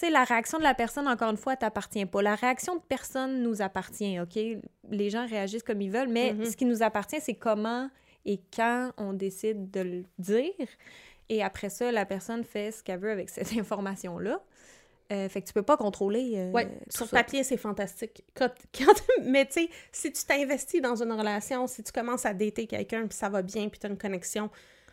[0.00, 2.22] Sais, la réaction de la personne, encore une fois, t'appartient pas.
[2.22, 4.38] La réaction de personne nous appartient, OK?
[4.90, 6.44] Les gens réagissent comme ils veulent, mais Mhm.
[6.46, 7.90] ce qui nous appartient, c'est comment
[8.24, 10.52] et quand on décide de le dire.
[11.28, 14.40] Et après ça, la personne fait ce qu'elle veut avec cette information-là.
[15.12, 16.34] Euh, fait que tu peux pas contrôler.
[16.36, 17.16] euh, Ouais, sur ça.
[17.18, 18.22] papier, c'est fantastique.
[18.34, 22.32] Quand, quand- mais tu sais, si tu t'investis dans une relation, si tu commences à
[22.32, 24.48] dater quelqu'un, puis ça va bien, puis tu as une connexion,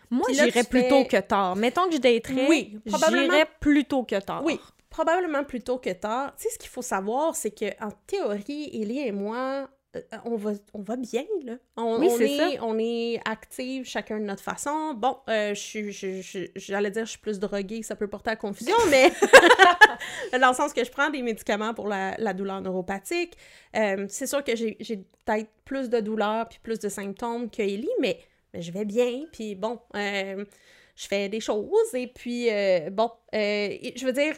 [0.09, 1.55] Moi, j'irais plutôt que tard.
[1.55, 4.43] Mettons que je daterais, Oui, probablement- j'irais plutôt que tard.
[4.43, 4.59] Oui,
[4.97, 6.33] probablement plus tôt que tard.
[6.37, 10.35] Tu sais, ce qu'il faut savoir, c'est que en théorie, Ellie et moi, euh, on
[10.35, 11.53] va, on va bien, là.
[11.75, 12.49] On, Oui, on est, ça.
[12.65, 14.95] on est actifs chacun de notre façon.
[14.95, 18.31] Bon, euh, je suis, je- je- j'allais dire, je suis plus droguée, ça peut porter
[18.31, 19.11] à confusion, mais
[20.39, 23.37] dans le sens que je prends des médicaments pour la, la douleur neuropathique.
[23.75, 27.61] Euh, c'est sûr que j'ai, j'ai peut-être plus de douleurs puis plus de symptômes que
[27.61, 28.19] Ellie, mais,
[28.53, 30.43] mais je vais bien, puis bon, euh,
[30.95, 34.33] je fais des choses, et puis euh, bon, euh, je veux dire,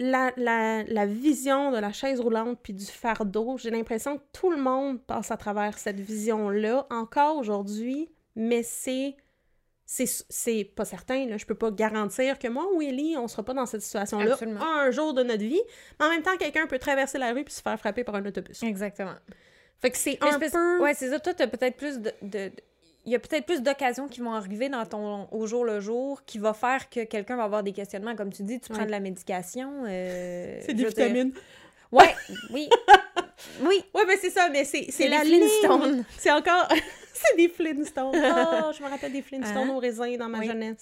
[0.00, 4.50] la, la, la vision de la chaise roulante puis du fardeau, j'ai l'impression que tout
[4.50, 9.14] le monde passe à travers cette vision-là encore aujourd'hui, mais c'est.
[9.92, 11.36] C'est, c'est pas certain, là.
[11.36, 14.92] Je peux pas garantir que moi ou Ellie, on sera pas dans cette situation-là un
[14.92, 15.60] jour de notre vie.
[15.98, 18.24] Mais en même temps, quelqu'un peut traverser la rue puis se faire frapper par un
[18.24, 18.62] autobus.
[18.62, 19.16] Exactement.
[19.80, 20.80] Fait que c'est un peu...
[20.80, 21.18] Ouais, c'est ça.
[21.18, 22.52] Toi, t'as peut-être plus de-
[23.06, 26.22] il y a peut-être plus d'occasions qui vont arriver dans ton au jour le jour
[26.24, 28.14] qui va faire que quelqu'un va avoir des questionnements.
[28.16, 28.86] Comme tu dis, tu prends Ouais.
[28.86, 29.84] de la médication.
[29.86, 31.32] euh, C'est des veux dire- vitamines.
[31.92, 32.14] Ouais,
[32.52, 32.68] oui.
[33.62, 33.84] oui.
[33.94, 35.20] Ouais, mais c'est ça, mais c'est c'est la.
[35.20, 36.04] Flintstones.
[36.18, 36.68] C'est encore...
[37.12, 38.12] c'est des Flintstones.
[38.14, 39.74] Oh, je me rappelle des Flintstones Hein?
[39.74, 40.46] au raisin dans ma Oui.
[40.46, 40.80] jeunesse.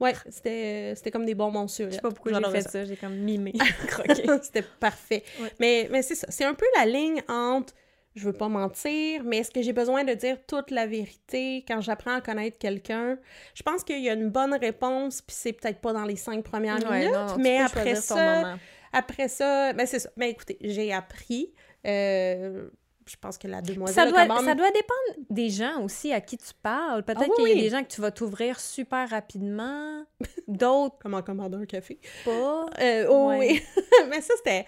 [0.00, 2.84] Ouais, c'était c'était comme des bonbons sur Je sais pas pourquoi j'ai fait ça.
[2.84, 3.52] J'ai comme mimé,
[3.88, 4.24] croqué.
[4.42, 5.22] C'était parfait.
[5.40, 5.50] Ouais.
[5.58, 6.26] Mais, mais c'est ça.
[6.30, 7.74] C'est un peu la ligne entre
[8.16, 11.80] je veux pas mentir, mais est-ce que j'ai besoin de dire toute la vérité quand
[11.80, 13.18] j'apprends à connaître quelqu'un?
[13.54, 16.42] Je pense qu'il y a une bonne réponse, puis c'est peut-être pas dans les cinq
[16.42, 18.56] premières Ouais, minutes, non, mais après ça,
[18.92, 20.08] après ça, ben c'est ça.
[20.16, 21.52] Ben écoutez, j'ai appris.
[21.86, 22.68] euh,
[23.08, 26.20] je pense que la demoiselle Ça doit, commande- ça doit dépendre des gens aussi à
[26.20, 27.04] qui tu parles.
[27.04, 27.62] Peut-être Ah oui, qu'il y a oui.
[27.62, 30.04] des gens que tu vas t'ouvrir super rapidement,
[30.48, 32.00] d'autres Comment commander un café?
[32.24, 32.66] pas.
[32.80, 33.38] Euh, oh Ouais.
[33.38, 33.62] oui.
[34.10, 34.66] mais ça, c'était...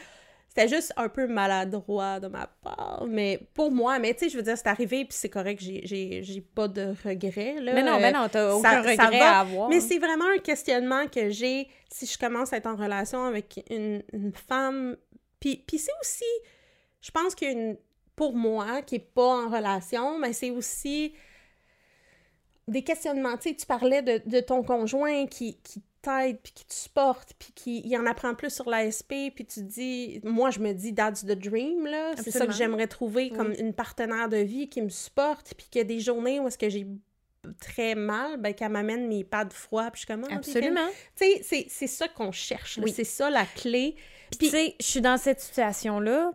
[0.60, 4.36] C'était juste un peu maladroit de ma part, mais pour moi, mais tu sais, je
[4.36, 7.74] veux dire, c'est arrivé, puis c'est correct, j'ai- pas de regrets, là.
[7.74, 9.68] Mais non, Euh, mais non, t'as ça- aucun ça regret va, à avoir.
[9.68, 13.64] Mais c'est vraiment un questionnement que j'ai si je commence à être en relation avec
[13.70, 14.96] une, une femme.
[15.38, 16.24] Puis, puis c'est aussi,
[17.02, 17.76] je pense qu'une
[18.16, 21.14] pour moi, qui est pas en relation, mais c'est aussi
[22.66, 23.36] des questionnements.
[23.36, 27.32] Tu sais, tu parlais de, de ton conjoint qui, qui t'aide, puis qui te supporte,
[27.38, 30.72] puis qui il en apprend plus sur l'ASP, puis tu te dis, moi je me
[30.72, 32.12] dis, that's the dream, là.
[32.16, 35.78] C'est ça que j'aimerais trouver comme une partenaire de vie qui me supporte, puis qu'il
[35.80, 36.86] y a des journées où est-ce que j'ai
[37.60, 40.88] très mal, ben qu'elle m'amène mes pads froids, puis je suis comme, Ah, Absolument.
[41.16, 42.78] tu sais, c'est- ça qu'on cherche.
[42.82, 42.92] Oui.
[42.94, 43.94] c'est ça la clé.
[44.30, 46.32] Puis, tu sais, je suis dans cette situation-là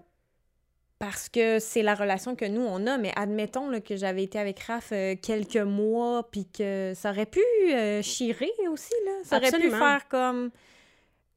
[1.03, 2.97] parce que c'est la relation que nous, on a.
[2.97, 7.25] Mais admettons là, que j'avais été avec Raph euh, quelques mois, puis que ça aurait
[7.25, 7.41] pu
[7.73, 9.11] euh, chirer aussi, là.
[9.25, 9.73] Ça aurait Absolument.
[9.73, 10.49] pu faire comme...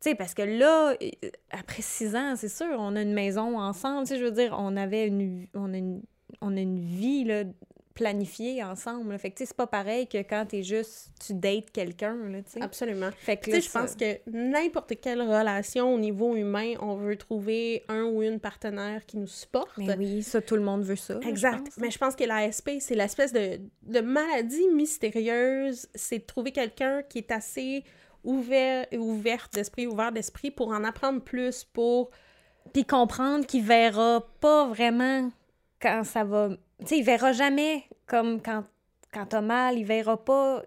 [0.01, 3.59] Tu sais, parce que là, euh, après six ans, c'est sûr, on a une maison
[3.59, 4.07] ensemble.
[4.07, 5.49] Tu sais, je veux dire, on avait une...
[5.53, 6.01] On a une,
[6.41, 7.43] on a une vie, là,
[7.97, 9.11] planifiée ensemble.
[9.13, 9.19] là.
[9.19, 11.11] Fait que, tu sais, c'est pas pareil que quand t'es juste...
[11.27, 12.63] Tu dates quelqu'un, là, tu sais.
[12.63, 13.11] Absolument.
[13.19, 17.17] Fait que Tu sais, je pense que n'importe quelle relation au niveau humain, on veut
[17.17, 19.77] trouver un ou une partenaire qui nous supporte.
[19.79, 21.19] Mais oui, ça, tout le monde veut ça.
[21.23, 21.65] je Exact.
[21.65, 21.91] pense, Mais hein.
[21.91, 25.89] je pense que l'ASP, c'est l'espèce de, de maladie mystérieuse.
[25.95, 27.83] C'est de trouver quelqu'un qui est assez
[28.23, 32.11] ouvert, ouverte d'esprit, ouvert d'esprit pour en apprendre plus, pour...
[32.73, 35.31] Puis comprendre qu'il verra pas vraiment
[35.81, 36.51] quand ça va.
[36.81, 38.65] Tu sais, il verra jamais comme quand,
[39.13, 40.63] quand t'as mal, il verra pas.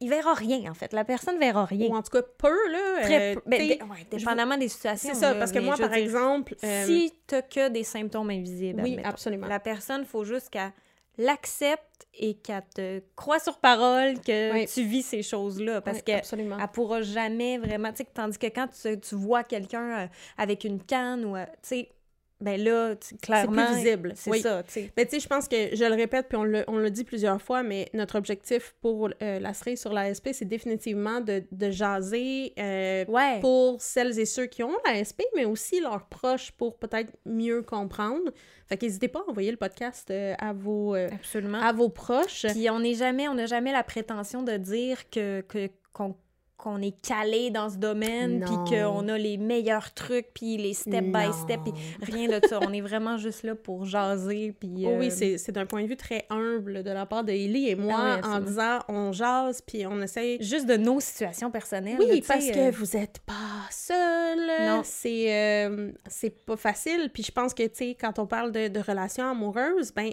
[0.00, 0.92] Il verra rien, en fait.
[0.92, 1.88] La personne verra rien.
[1.88, 3.02] Ou en tout cas, peu, là.
[3.02, 3.42] Très euh, peu.
[3.46, 5.10] Ben, ouais, dépendamment des situations.
[5.12, 6.56] c'est ça, là, parce que moi, par dire, exemple...
[6.62, 9.46] euh, Si t'as que des symptômes invisibles, Oui, admettons, absolument.
[9.46, 10.72] La personne, faut juste qu'elle
[11.16, 14.66] l'accepte et qu'elle te croit sur parole que Oui.
[14.66, 15.80] tu vis ces choses-là.
[15.80, 16.58] Parce oui, que absolument.
[16.60, 20.64] elle pourra jamais vraiment, tu sais, tandis que quand tu, tu vois quelqu'un euh, avec
[20.64, 21.88] une canne ou, euh, tu sais,
[22.44, 23.72] ben là, clairement...
[23.74, 24.40] visible, C'est oui.
[24.40, 24.62] ça.
[24.96, 27.04] Mais tu sais, je pense que, je le répète, puis on l'a on l'a dit
[27.04, 31.70] plusieurs fois, mais notre objectif pour euh, la cerise sur l'ASP, c'est définitivement de, de
[31.70, 33.40] jaser euh, Ouais.
[33.40, 38.30] pour celles et ceux qui ont l'ASP, mais aussi leurs proches pour peut-être mieux comprendre.
[38.68, 41.60] Fait qu'hésitez pas à envoyer le podcast euh, à, vos, Absolument.
[41.60, 42.46] à vos proches.
[42.50, 46.14] Puis on n'est jamais, on n'a jamais la prétention de dire que, que qu'on
[46.56, 51.04] qu'on est calé dans ce domaine, puis qu'on a les meilleurs trucs, puis les step
[51.04, 52.60] by step, puis rien de ça.
[52.62, 54.84] on est vraiment juste là pour jaser, puis...
[54.86, 57.68] Oh oui, euh, c'est d'un point de vue très humble de la part de Ellie
[57.68, 61.96] et moi, Ah en disant on jase, puis on essaye Juste de nos situations personnelles.
[61.98, 64.38] Oui, parce que euh, vous êtes pas seul.
[64.66, 64.82] Non.
[64.84, 65.92] C'est euh,
[66.46, 67.10] pas facile.
[67.12, 70.10] Puis je pense que, tu sais, quand on parle de, de relations amoureuses, ben,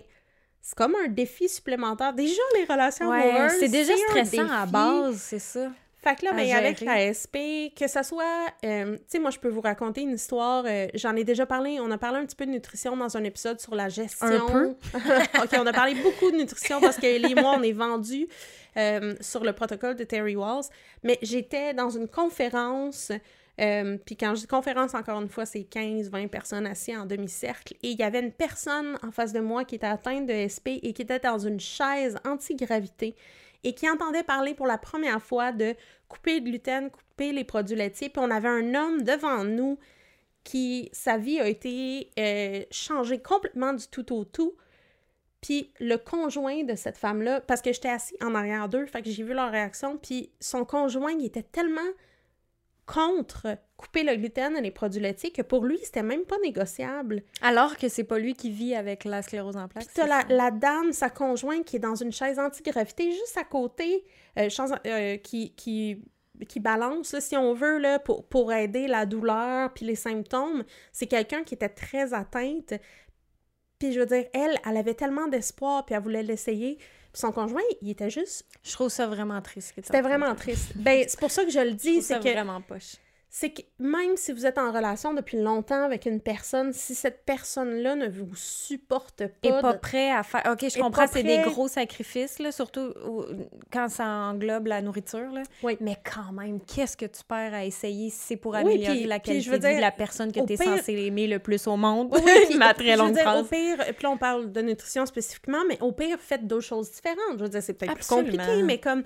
[0.62, 2.14] c'est comme un défi supplémentaire.
[2.14, 5.72] Déjà, les relations ouais, amoureuses, c'est déjà stressant à base, c'est ça.
[6.04, 8.48] Fait que là, à ben, avec la SP, que ça soit...
[8.66, 10.64] euh, tu sais, moi, je peux vous raconter une histoire.
[10.66, 11.80] euh, J'en ai déjà parlé.
[11.80, 14.28] On a parlé un petit peu de nutrition dans un épisode sur la gestion.
[14.28, 14.70] Un peu.
[15.44, 18.28] OK, on a parlé beaucoup de nutrition parce qu'Ellie et moi, on est vendus
[18.78, 20.64] euh, sur le protocole de Terry Walls.
[21.04, 23.12] Mais j'étais dans une conférence...
[23.58, 27.76] puis quand je dis conférence, encore une fois, c'est 15-20 personnes assises en demi-cercle.
[27.84, 30.82] Et il y avait une personne en face de moi qui était atteinte de SP
[30.82, 33.16] et qui était dans une chaise anti-gravité
[33.64, 35.76] et qui entendait parler pour la première fois de
[36.08, 38.10] couper le gluten, couper les produits laitiers.
[38.10, 39.78] Puis on avait un homme devant nous
[40.44, 44.56] qui, sa vie a été euh, changée complètement du tout au tout.
[45.42, 49.10] Puis le conjoint de cette femme-là, parce que j'étais assis en arrière d'eux, fait que
[49.10, 51.82] j'ai vu leur réaction, puis son conjoint, il était tellement
[52.92, 57.24] contre couper le gluten et les produits laitiers que pour lui, c'était même pas négociable.
[57.42, 59.86] Alors que c'est pas lui qui vit avec la sclérose en plaques.
[59.86, 64.04] Puis t'as la, dame, sa conjointe, qui est dans une chaise antigravité juste à côté,
[64.38, 64.50] euh,
[64.86, 66.04] euh, qui, qui,
[66.48, 70.64] qui balance, là, si on veut, là, pour, pour aider la douleur puis les symptômes.
[70.92, 72.74] C'est quelqu'un qui était très atteinte.
[73.80, 76.78] Puis je veux dire, elle, elle avait tellement d'espoir, puis elle voulait l'essayer.
[77.14, 78.46] Puis son conjoint, il était juste...
[78.64, 79.74] Je trouve ça vraiment triste.
[79.76, 80.72] C'était vraiment triste.
[80.76, 82.30] Ben, c'est pour ça que je le dis, c'est que...
[82.32, 82.96] vraiment poche
[83.34, 87.24] c'est que même si vous êtes en relation depuis longtemps avec une personne, si cette
[87.24, 89.48] personne-là ne vous supporte pas...
[89.48, 90.44] Et pas prêt à faire...
[90.52, 92.94] OK, je comprends, c'est des gros sacrifices, là, surtout
[93.72, 95.44] quand ça englobe la nourriture, là.
[95.64, 95.78] Oui.
[95.80, 99.46] Mais quand même, qu'est-ce que tu perds à essayer si c'est pour améliorer la qualité
[99.46, 102.10] je veux dire, de la personne que tu es censé aimer le plus au monde?
[102.12, 105.78] Oui, ma très longue dire, Au pire, puis là, on parle de nutrition spécifiquement, mais
[105.80, 107.38] au pire, faites d'autres choses différentes.
[107.38, 109.04] Je veux dire, c'est peut-être plus compliqué, mais comme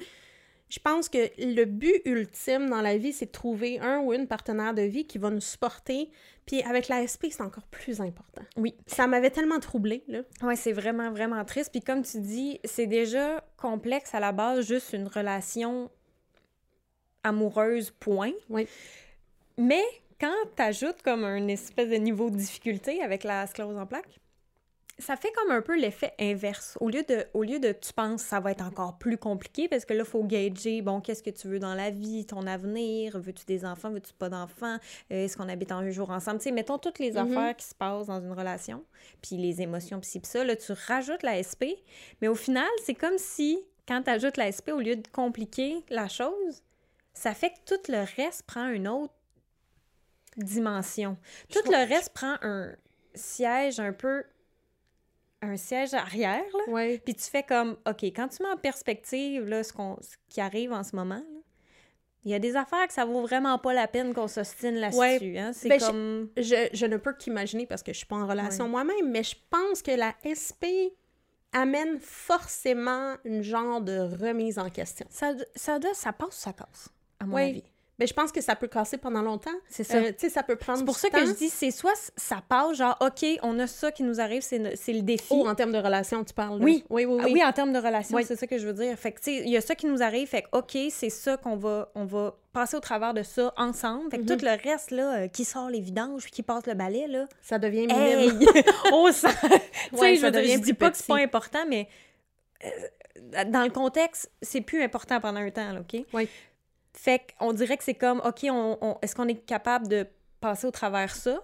[0.69, 4.27] je pense que le but ultime dans la vie, c'est de trouver un ou une
[4.27, 6.09] partenaire de vie qui va nous supporter.
[6.45, 8.41] Puis avec l'ASP, c'est encore plus important.
[8.57, 8.75] Oui.
[8.87, 10.21] Ça m'avait tellement troublé là.
[10.41, 11.71] Oui, c'est vraiment, vraiment triste.
[11.71, 15.89] Puis comme tu dis, c'est déjà complexe à la base, juste une relation
[17.23, 18.33] amoureuse, point.
[18.49, 18.67] Oui.
[19.57, 19.83] Mais
[20.19, 24.19] quand tu ajoutes comme un espèce de niveau de difficulté avec la sclérose en plaques,
[24.97, 26.77] ça fait comme un peu l'effet inverse.
[26.79, 29.83] Au lieu, de, au lieu de tu penses ça va être encore plus compliqué parce
[29.83, 33.19] que là, il faut gager, bon, qu'est-ce que tu veux dans la vie, ton avenir,
[33.19, 34.77] veux-tu des enfants, veux-tu pas d'enfants,
[35.11, 37.31] euh, est-ce qu'on habite un jour ensemble, tu sais, mettons toutes les mm-hmm.
[37.31, 38.83] affaires qui se passent dans une relation,
[39.21, 41.75] puis les émotions, puis ça, là, tu rajoutes la SP,
[42.21, 45.83] mais au final, c'est comme si, quand tu ajoutes la SP, au lieu de compliquer
[45.89, 46.63] la chose,
[47.13, 49.13] ça fait que tout le reste prend une autre
[50.37, 51.17] dimension.
[51.49, 52.73] Tout le reste prend un
[53.13, 54.23] siège un peu
[55.41, 56.97] un siège arrière, là.
[57.03, 60.41] Puis tu fais comme, OK, quand tu mets en perspective là, ce, qu'on, ce qui
[60.41, 61.23] arrive en ce moment,
[62.23, 65.37] il y a des affaires que ça vaut vraiment pas la peine qu'on s'ostine là-dessus.
[65.37, 65.51] Hein?
[65.53, 66.29] C'est ben, comme...
[66.37, 69.35] Je, je, ne peux qu'imaginer parce que je suis pas en relation moi-même, mais je
[69.51, 70.89] pense que la SP
[71.53, 75.05] amène forcément une genre de remise en question.
[75.09, 77.63] Ça, ça, ça passe ou ça casse, à mon avis?
[77.97, 79.55] Ben, je pense que ça peut casser pendant longtemps.
[79.69, 79.97] C'est ça.
[79.97, 82.43] Euh, tu sais, ça peut prendre C'est pour ça que je dis, c'est soit ça
[82.47, 85.33] passe, genre, OK, on a ça qui nous arrive, c'est le défi.
[85.33, 86.61] Ou en termes de relation, tu parles.
[86.61, 86.83] Oui.
[86.89, 87.31] oui, oui, oui.
[87.33, 88.97] oui, en termes de relation, c'est ça que je veux dire.
[88.97, 91.09] Fait que, tu sais, il y a ça qui nous arrive, fait que, OK, c'est
[91.09, 94.09] ça qu'on va, on va passer au travers de ça ensemble.
[94.11, 94.57] Fait que tout mm-hmm.
[94.57, 97.27] le reste, là, euh, qui sort les vidanges puis qui passe le balai, là...
[97.41, 98.39] Ça devient minime.
[99.11, 99.27] sent...
[99.91, 101.87] tu sais, je, je dis pas que c'est pas important, mais...
[102.63, 102.69] Euh,
[103.45, 106.05] dans le contexte, c'est plus important pendant un temps, là, OK?
[106.13, 106.29] Oui.
[106.95, 110.07] Fait qu'on dirait que c'est comme, OK, on, est-ce qu'on est capable de
[110.39, 111.43] passer au travers ça?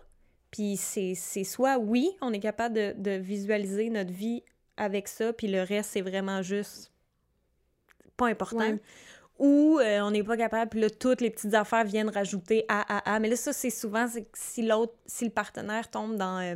[0.49, 4.43] Puis c'est, soit oui, on est capable de, visualiser notre vie
[4.77, 6.91] avec ça, puis le reste, c'est vraiment juste
[8.15, 8.77] pas important.
[9.39, 12.97] Ou euh, on n'est pas capable, puis là, toutes les petites affaires viennent rajouter à,
[12.97, 13.19] à, à.
[13.19, 16.39] Mais là, ça, c'est souvent si l'autre, si le partenaire tombe dans.
[16.39, 16.55] Euh,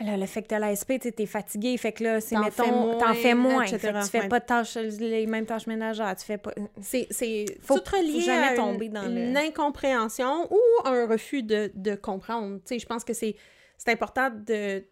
[0.00, 3.14] le fait que tu as l'ASP, tu es fatigué, fait que là, c'est mettons, t'en
[3.14, 3.64] fais moins.
[3.64, 6.52] tu fais pas de tâches, les mêmes tâches ménagères, tu fais pas.
[6.80, 11.70] C'est, c'est faut, tout jamais à tomber une, dans une incompréhension ou un refus de,
[11.74, 12.56] de comprendre.
[12.58, 13.36] Tu sais, je pense que c'est,
[13.76, 14.84] c'est important de,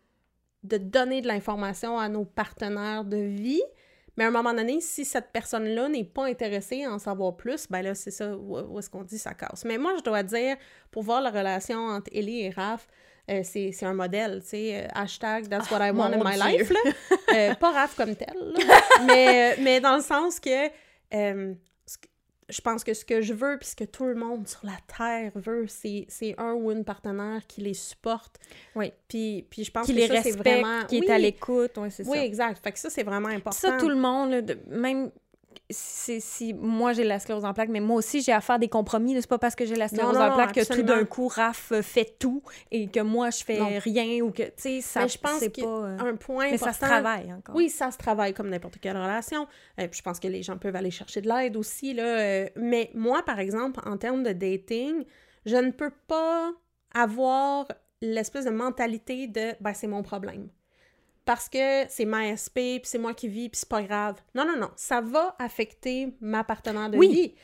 [0.62, 3.62] de donner de l'information à nos partenaires de vie.
[4.16, 7.68] Mais à un moment donné, si cette personne-là n'est pas intéressée à en savoir plus,
[7.70, 9.64] ben là, c'est ça où, est-ce qu'on dit ça casse.
[9.64, 10.56] Mais moi, je dois dire,
[10.90, 12.88] pour voir la relation entre Ellie et Raph,
[13.30, 16.70] euh, c'est un modèle, tu sais, euh, hashtag That's what I want in my life,
[16.70, 16.80] là.
[17.34, 18.34] Euh, pas Raph comme tel,
[19.06, 20.70] mais, mais dans le sens que
[22.48, 24.78] je pense que ce que je veux, puis ce que tout le monde sur la
[24.86, 28.36] Terre veut, c'est un ou une partenaire qui les supporte.
[28.74, 28.92] Oui.
[29.06, 30.84] Puis, puis je pense que ça, c'est vraiment...
[30.86, 32.10] qui est à l'écoute, oui, c'est ça.
[32.10, 32.62] Oui, exact.
[32.62, 33.58] Fait que ça, c'est vraiment important.
[33.58, 35.10] Ça, tout le monde, même
[35.70, 39.14] si moi j'ai la sclérose en plaques, mais moi aussi j'ai à faire des compromis.
[39.20, 42.16] C'est pas parce que j'ai la sclérose en plaques que tout d'un coup Raph fait
[42.18, 45.50] tout et que moi je fais rien ou que tu sais ça je pense c'est
[45.50, 47.54] pas euh, un point mais ça se travaille encore.
[47.54, 49.46] Oui, ça se travaille comme n'importe quelle relation.
[49.78, 52.02] euh, puis je pense que les gens peuvent aller chercher de l'aide aussi là.
[52.02, 55.04] Euh, mais moi par exemple en termes de dating,
[55.44, 56.52] je ne peux pas
[56.94, 57.66] avoir
[58.00, 60.48] l'espèce de mentalité de ben c'est mon problème
[61.28, 64.14] parce que c'est ma SP, puis c'est moi qui vis, puis c'est pas grave.
[64.34, 64.70] Non, non, non.
[64.76, 67.34] Ça va affecter ma partenaire de vie.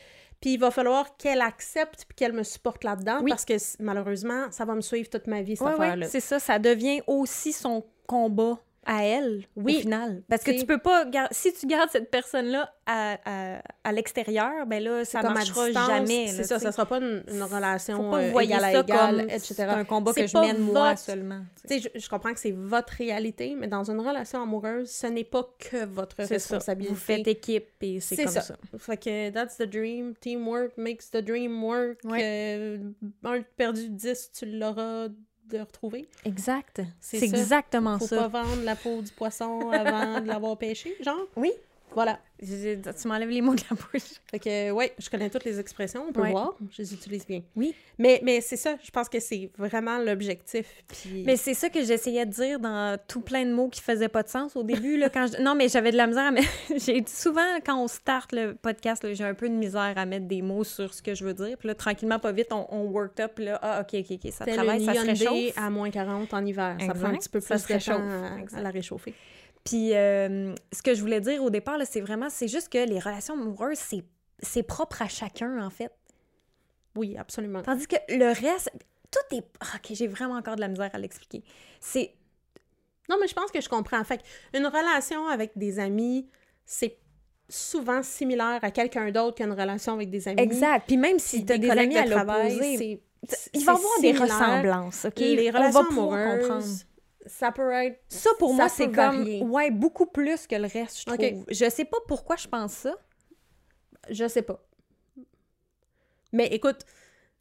[0.41, 4.65] Puis il va falloir qu'elle accepte puis qu'elle me supporte là-dedans parce que malheureusement, ça
[4.65, 6.07] va me suivre toute ma vie, cette affaire-là.
[6.07, 6.39] c'est ça.
[6.39, 9.77] Ça devient aussi son combat à elle, oui.
[9.77, 10.23] au final.
[10.29, 11.05] Parce que tu peux pas...
[11.31, 16.27] Si tu gardes cette personne-là à, à, à l'extérieur, ben là, ça marchera jamais.
[16.27, 19.53] C'est ça, ça sera pas une, relation Faut pas euh, égale à égale, etc.
[19.55, 21.41] C'est un combat que je mène moi seulement.
[21.67, 25.23] Tu sais, je, comprends que c'est votre réalité, mais dans une relation amoureuse, ce n'est
[25.23, 26.93] pas que votre responsabilité.
[26.93, 28.41] Vous faites équipe et c'est comme ça.
[28.41, 28.55] ça.
[28.77, 30.13] Fait que that's the dream.
[30.15, 31.99] Teamwork makes the dream work.
[32.05, 32.77] Euh,
[33.23, 35.07] un perdu 10, tu l'auras
[35.49, 36.07] de retrouver.
[36.23, 36.81] Exact.
[36.99, 38.07] C'est exactement ça.
[38.07, 41.27] Faut pas vendre la peau du poisson avant de l'avoir pêché, genre?
[41.35, 41.51] Oui.
[41.95, 42.19] Voilà.
[42.39, 44.09] Tu m'enlèves les mots de la bouche.
[44.29, 46.31] Fait que, ouais, je connais toutes les expressions, on peut Ouais.
[46.31, 46.53] voir.
[46.69, 47.41] Je les utilise bien.
[47.55, 47.73] Oui.
[47.97, 50.65] Mais, mais c'est ça, je pense que c'est vraiment l'objectif.
[50.87, 51.23] Puis...
[51.25, 54.21] Mais c'est ça que j'essayais de dire dans tout plein de mots qui faisaient pas
[54.21, 54.97] de sens au début.
[54.97, 55.41] Là, quand je...
[55.41, 56.47] Non, mais j'avais de la misère mettre...
[56.75, 60.41] j'ai Souvent, quand on start le podcast, j'ai un peu de misère à mettre des
[60.41, 61.57] mots sur ce que je veux dire.
[61.57, 63.39] Puis là, tranquillement, pas vite, on, on worked up.
[63.39, 65.57] Là, ah, OK, OK, OK, ça travaille, ça se réchauffe.
[65.57, 66.75] à moins 40 en hiver.
[66.81, 67.17] Ça prend un Exact.
[67.19, 68.33] petit peu Ça plus se de temps réchauffe.
[68.35, 68.57] à, Exact.
[68.59, 69.13] à la réchauffer.
[69.65, 72.29] Puis euh, ce que je voulais dire au départ, là, c'est vraiment...
[72.29, 74.03] C'est juste que les relations amoureuses, c'est
[74.39, 75.91] c'est propre à chacun, en fait.
[76.95, 77.61] Oui, absolument.
[77.61, 78.69] Tandis que le reste...
[79.11, 79.45] Tout est...
[79.61, 81.43] Ah, OK, j'ai vraiment encore de la misère à l'expliquer.
[81.79, 82.13] C'est...
[83.09, 84.03] Non, mais je pense que je comprends.
[84.03, 84.21] Fait
[84.53, 86.27] une relation avec des amis,
[86.65, 86.97] c'est
[87.47, 90.41] souvent similaire à quelqu'un d'autre qu'une relation avec des amis.
[90.41, 90.85] Exact.
[90.87, 93.75] Puis même si tu as des, amis de à travail, l'opposé, c'est- il va y
[93.75, 94.21] avoir des similaire.
[94.37, 95.19] ressemblances, OK?
[95.19, 96.65] Les On va relations amoureuses, comprendre.
[97.25, 97.99] Ça peut être...
[98.09, 98.95] Ça, pour ça moi, c'est comme...
[98.95, 99.41] varier.
[99.41, 101.17] Ouais, beaucoup plus que le reste, je OK.
[101.19, 101.45] trouve.
[101.49, 102.95] Je sais pas pourquoi je pense ça.
[104.09, 104.59] Je sais pas.
[106.31, 106.79] Mais écoute,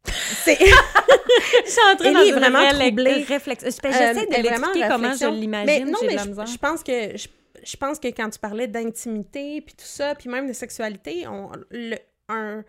[0.07, 0.59] c'est...
[1.65, 3.23] Je suis entrée Ellie est vraiment troublée.
[3.25, 3.69] réflexion.
[3.69, 6.83] Euh, J'essaie de est vraiment l'expliquer en comment je l'imagine, non, de mais je, pense
[6.83, 7.29] que je,
[7.65, 11.51] je pense que quand tu parlais d'intimité puis tout ça, puis même de sexualité, on
[11.71, 11.97] le
[12.29, 12.63] un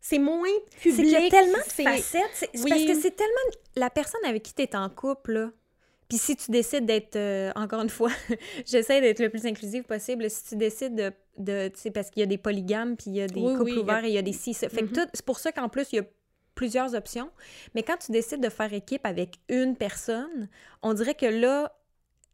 [0.00, 0.96] c'est moins C'est public.
[0.96, 2.22] qu'il y a tellement de c'est- facettes.
[2.34, 2.70] C'est c'est Oui.
[2.70, 3.56] parce que c'est tellement...
[3.76, 5.50] La personne avec qui tu es en couple, là,
[6.12, 8.10] puis si tu décides d'être, euh, encore une fois,
[8.66, 11.10] j'essaie d'être le plus inclusive possible, si tu décides de...
[11.38, 13.54] de tu sais, parce qu'il y a des polygames, puis il y a des Oui,
[13.54, 14.52] couples oui, a- ouverts et il y a des cis.
[14.52, 14.92] Fait que Mhm.
[14.92, 16.04] tout- c'est pour ça qu'en plus, il y a
[16.54, 17.30] plusieurs options.
[17.74, 20.50] Mais quand tu décides de faire équipe avec une personne,
[20.82, 21.72] on dirait que là,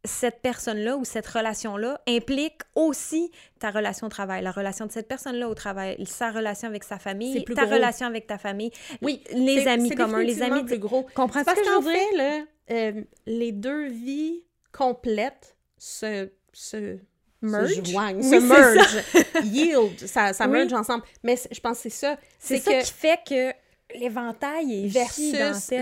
[0.05, 5.07] cette personne-là ou cette relation-là implique aussi ta relation au travail, la relation de cette
[5.09, 7.73] personne-là au travail, sa relation avec sa famille, ta gros.
[7.75, 10.63] relation avec ta famille, Oui, les amis communs, les amis...
[10.63, 11.03] plus gros.
[11.15, 12.17] Comprends-tu Parce ce que je qu'en veux dire?
[12.17, 12.39] là,
[12.71, 16.97] euh, les deux vies complètes se se
[17.41, 17.73] Merge?
[17.75, 19.03] se joignent, Oui, se merge,
[19.45, 20.51] yield, ça, ça Oui.
[20.51, 21.03] merge ensemble.
[21.23, 22.17] Mais je pense que c'est ça.
[22.37, 25.33] C'est ça que qui fait que l'éventail est versus,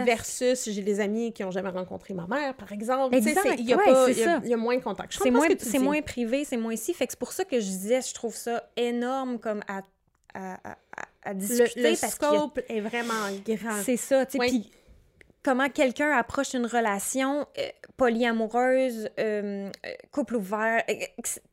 [0.05, 3.15] versus j'ai des amis qui ont jamais rencontré ma mère, par exemple.
[3.15, 5.17] Il y, a ouais, pas- il y a- y moins de contact.
[5.21, 6.93] C'est moins, c'est moins privé, c'est moins si.
[6.93, 9.81] Fait que c'est pour ça que je disais, je trouve ça énorme comme à,
[10.35, 10.77] à, à,
[11.23, 11.81] à- Le, discuter.
[11.81, 13.81] le parce a- scope est vraiment grand.
[13.83, 14.47] C'est ça, tu sais.
[14.47, 14.71] Puis
[15.47, 17.61] comment quelqu'un approche une relation euh,
[17.95, 20.83] polyamoureuse, euh, euh, couple ouvert.
[20.89, 20.93] euh,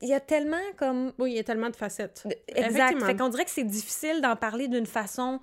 [0.03, 1.13] Il y a tellement comme...
[1.19, 2.25] Oui, il y a tellement de facettes.
[2.49, 3.01] Exact.
[3.05, 5.39] Fait qu'on dirait que c'est difficile d'en parler d'une façon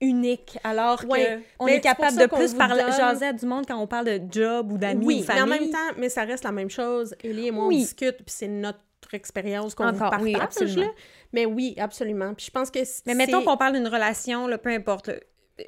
[0.00, 1.40] unique, alors Ouais.
[1.58, 4.06] qu'on Mais est capable de plus parler, donne- jaser à du monde quand on parle
[4.06, 6.70] de job ou d'amis Oui, ou mais en même temps, mais ça reste la même
[6.70, 7.14] chose.
[7.22, 7.76] Ellie et moi, Oui.
[7.76, 8.80] on discute, puis c'est notre
[9.12, 10.22] expérience qu'on vous partage.
[10.22, 10.82] oui, absolument.
[10.86, 10.88] là.
[11.32, 12.34] Mais oui, absolument.
[12.34, 15.10] Puis je pense que Mais mettons qu'on parle d'une relation, là, peu importe,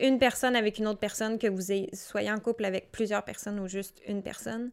[0.00, 3.68] une personne avec une autre personne, que vous soyez en couple avec plusieurs personnes ou
[3.68, 4.70] juste une personne,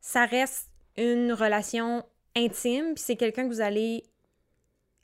[0.00, 2.04] ça reste une relation
[2.36, 4.04] intime, puis c'est quelqu'un que vous allez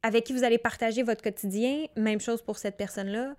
[0.03, 3.35] avec qui vous allez partager votre quotidien, même chose pour cette personne-là.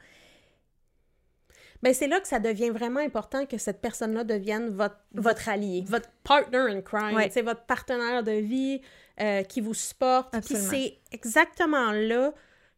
[1.81, 5.85] Ben, c'est là que ça devient vraiment important que cette personne-là devienne votre, Votre allié.
[5.87, 7.29] votre partner in crime, Ouais.
[7.31, 8.81] c'est votre partenaire de vie
[9.21, 10.31] euh, qui vous supporte.
[10.45, 12.33] Puis c'est exactement là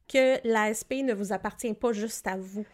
[0.08, 2.66] que l'ASP ne vous appartient pas juste à vous.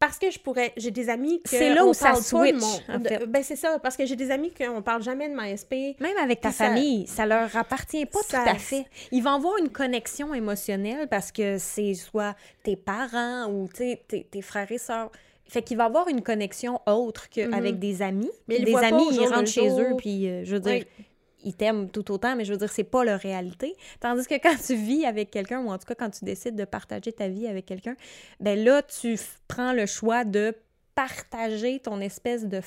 [0.00, 2.54] Parce que je pourrais, j'ai des amis que C'est là où ça switch,
[2.88, 3.26] mon- en de- fait.
[3.26, 5.34] ben c'est ça, parce que j'ai des amis qu'on parle jamais de.
[5.34, 8.86] Même avec ta ça- famille, ça leur appartient pas Ça- tout à fait.
[9.12, 14.42] Ils vont avoir une connexion émotionnelle parce que c'est soit tes parents ou tes, tes
[14.42, 15.10] frères et sœurs.
[15.46, 18.24] Fait qu'il va avoir une connexion autre qu'avec des amis.
[18.26, 18.30] Mhm.
[18.48, 21.04] Mais des amis, ils rentrent chez eux, puis euh, je veux dire, Oui.
[21.44, 23.74] Ils t'aiment tout autant, mais je veux dire, c'est pas leur réalité.
[24.00, 26.64] Tandis que quand tu vis avec quelqu'un, ou en tout cas quand tu décides de
[26.64, 27.96] partager ta vie avec quelqu'un,
[28.40, 30.54] ben là, tu prends le choix de
[30.94, 32.60] partager ton espèce de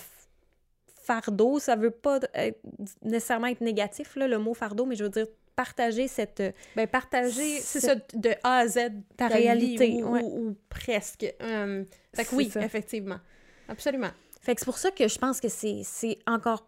[1.04, 1.60] fardeau.
[1.60, 2.60] Ça veut pas être-
[3.04, 6.40] nécessairement être négatif, là, le mot fardeau, mais je veux dire partager cette...
[6.40, 8.80] euh, Ben, partager, c'est ça, de A à Z,
[9.18, 10.22] Ta réalité, ou, ouais.
[10.24, 11.32] ou- ou presque.
[11.42, 11.84] Euh,
[12.16, 12.62] fait que oui, ça.
[12.62, 13.20] effectivement.
[13.68, 14.10] Absolument.
[14.42, 16.68] Fait que c'est pour ça que je pense que c'est c'est encore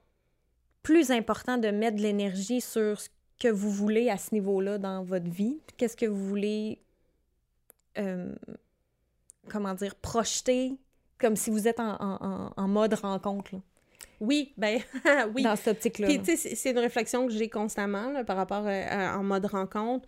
[0.86, 5.04] plus important de mettre de l'énergie sur ce que vous voulez à ce niveau-là dans
[5.04, 5.58] votre vie?
[5.78, 6.80] Qu'est-ce que vous voulez,
[7.98, 8.34] euh,
[9.50, 10.78] comment dire, projeter
[11.17, 13.62] comme si vous êtes en, en- en- mode rencontre, là,
[14.19, 14.80] Oui, ben,
[15.36, 15.41] oui.
[15.43, 16.08] dans cette optique-là.
[16.08, 19.24] Puis, tu sais, c'est- une réflexion que j'ai constamment là, par rapport euh, à- en
[19.24, 20.08] mode rencontre.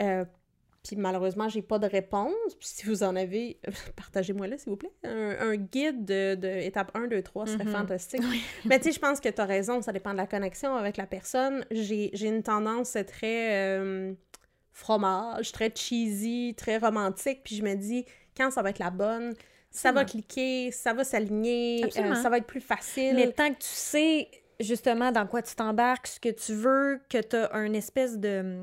[0.00, 0.24] Euh,
[0.86, 2.32] puis malheureusement, j'ai pas de réponse.
[2.58, 3.58] Puis si vous en avez,
[3.96, 4.92] partagez-moi-le, s'il vous plaît.
[5.02, 7.72] Un, un guide de, de étape 1, 2, 3 serait Mhm.
[7.72, 8.22] fantastique.
[8.66, 10.96] Mais tu sais, je pense que tu as raison, ça dépend de la connexion avec
[10.98, 11.64] la personne.
[11.70, 14.12] J'ai une tendance très euh,
[14.72, 17.40] fromage, très cheesy, très romantique.
[17.44, 18.04] Puis je me dis,
[18.36, 19.34] quand ça va être la bonne,
[19.70, 23.14] ça va cliquer, ça va s'aligner, euh, ça va être plus facile.
[23.16, 24.28] Mais tant que tu sais
[24.60, 28.60] justement dans quoi tu t'embarques, ce que tu veux, que tu as un espèce de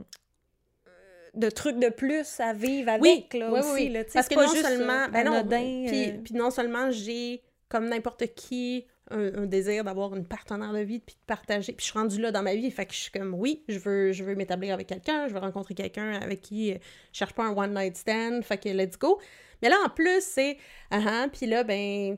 [1.33, 4.39] de trucs de plus à vivre avec, là, aussi, là, tu sais, Parce c'est que
[4.39, 8.85] pas non juste, seulement, ben non, anodin, euh, puis non seulement j'ai, comme n'importe qui,
[9.09, 11.73] un, un désir d'avoir une partenaire de vie, puis de partager.
[11.73, 13.79] Puis je suis rendue là dans ma vie, fait que je suis comme, oui, je
[13.79, 16.77] veux, je veux m'établir avec quelqu'un, je veux rencontrer quelqu'un avec qui euh,
[17.11, 19.19] je cherche pas un one-night stand, fait que let's go.
[19.61, 20.57] Mais là, en plus, c'est,
[20.89, 22.17] ah ah, puis là, ben,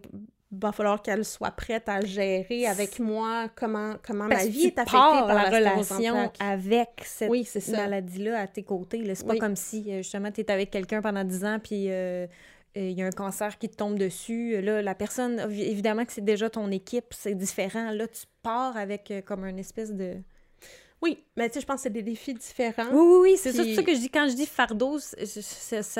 [0.61, 4.79] va falloir qu'elle soit prête à gérer avec moi comment, comment parce ma vie est
[4.79, 7.43] affectée par la la relation avec cette Oui,
[7.77, 9.03] maladie-là à tes côtés.
[9.15, 12.25] C'est pas comme si, euh, justement, tu es avec quelqu'un pendant 10 ans, puis euh,
[12.25, 12.27] euh,
[12.75, 14.61] il y a un cancer qui te tombe dessus.
[14.61, 17.91] Là, la personne, évi- évidemment que c'est déjà ton équipe, c'est différent.
[17.91, 20.15] Là, tu pars avec comme une espèce de...
[21.03, 22.87] Oui, mais tu sais, je pense que c'est des défis différents.
[22.93, 24.09] Oui, oui, oui, c'est ça, Puis- c'est ça que je dis.
[24.09, 25.17] Quand je dis fardeau, ça,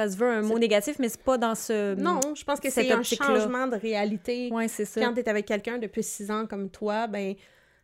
[0.08, 1.94] se veut un mot négatif, mais c'est pas dans ce...
[1.96, 4.50] Non, je pense que c'est un changement de réalité.
[4.50, 5.02] Ouais, c'est ça.
[5.02, 7.36] Quand tu es avec quelqu'un depuis six ans comme toi, ben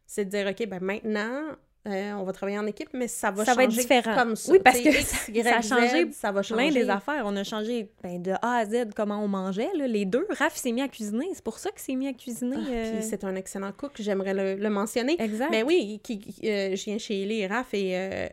[0.05, 1.41] c'est de dire, OK, ben maintenant,
[1.89, 4.15] euh, on va travailler en équipe, mais ça va Ça va changer être différent.
[4.15, 4.51] comme ça.
[4.51, 6.71] Oui, parce que X, ça- Y, ça a Z, changé ça va plein changer.
[6.83, 7.23] des affaires.
[7.25, 10.25] On a changé ben, de A à Z comment on mangeait, là, les deux.
[10.37, 11.27] Raph s'est mis à cuisiner.
[11.33, 12.57] C'est pour ça qu'il s'est mis à cuisiner.
[12.59, 15.15] Ah, euh, Puis c'est un excellent cook, j'aimerais le, le mentionner.
[15.21, 15.49] Exact.
[15.51, 18.29] Mais oui, qui, qui- euh, je viens chez Ellie et Raph et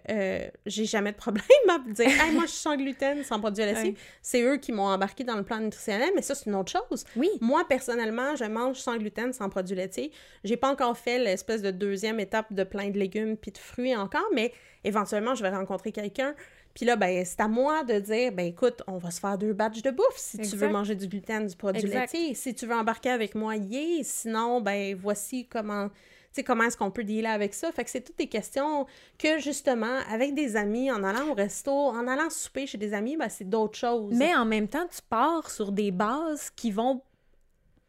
[0.67, 3.95] j'ai jamais de problème à dire hey, moi je suis sans gluten, sans produits laitiers.
[4.23, 7.05] C'est eux qui m'ont embarqué dans le plan nutritionnel, mais ça c'est une autre chose.
[7.17, 7.29] Oui.
[7.41, 10.11] Moi, personnellement, je mange sans gluten, sans produits laitiers.
[10.45, 13.95] J'ai pas encore fait l'espèce de deuxième étape de plein de légumes puis de fruits
[13.95, 16.35] encore, mais éventuellement, je vais rencontrer quelqu'un.
[16.75, 19.53] Puis là, ben, c'est à moi de dire, ben écoute, on va se faire deux
[19.53, 22.13] batchs de bouffe si tu veux manger du gluten, du produit Exact.
[22.13, 22.35] laitier.
[22.35, 24.03] Si tu veux embarquer avec moi, yeah.
[24.03, 25.89] Sinon, ben voici comment...
[25.89, 27.73] Tu sais, comment est-ce qu'on peut dealer avec ça?
[27.73, 28.85] Fait que c'est toutes des questions
[29.19, 33.17] que, justement, avec des amis, en allant au resto, en allant souper chez des amis,
[33.17, 34.13] ben c'est d'autres choses.
[34.13, 37.01] Mais en même temps, tu pars sur des bases qui vont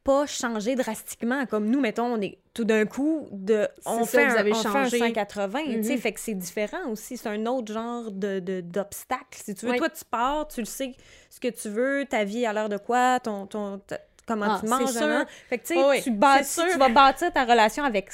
[0.07, 1.45] pas changer drastiquement.
[1.45, 3.67] Comme nous, mettons, on est tout d'un coup de.
[3.85, 4.97] On ça, fait, vous un, avez on fait un changé.
[4.99, 5.97] 180, tu sais, Mhm.
[5.99, 7.17] fait que c'est différent aussi.
[7.17, 9.25] C'est un autre genre de, d'obstacle.
[9.43, 9.77] Si tu veux, Oui.
[9.77, 10.93] toi, tu pars, tu le sais
[11.29, 14.59] ce que tu veux, ta vie a l'air de quoi, ton, ton, ta- comment Ah,
[14.61, 14.91] tu manges.
[14.91, 15.03] sûr.
[15.03, 15.25] hein.
[15.49, 18.09] Fait que, tu Oui, bâtis- tu vas bâtir ta relation avec.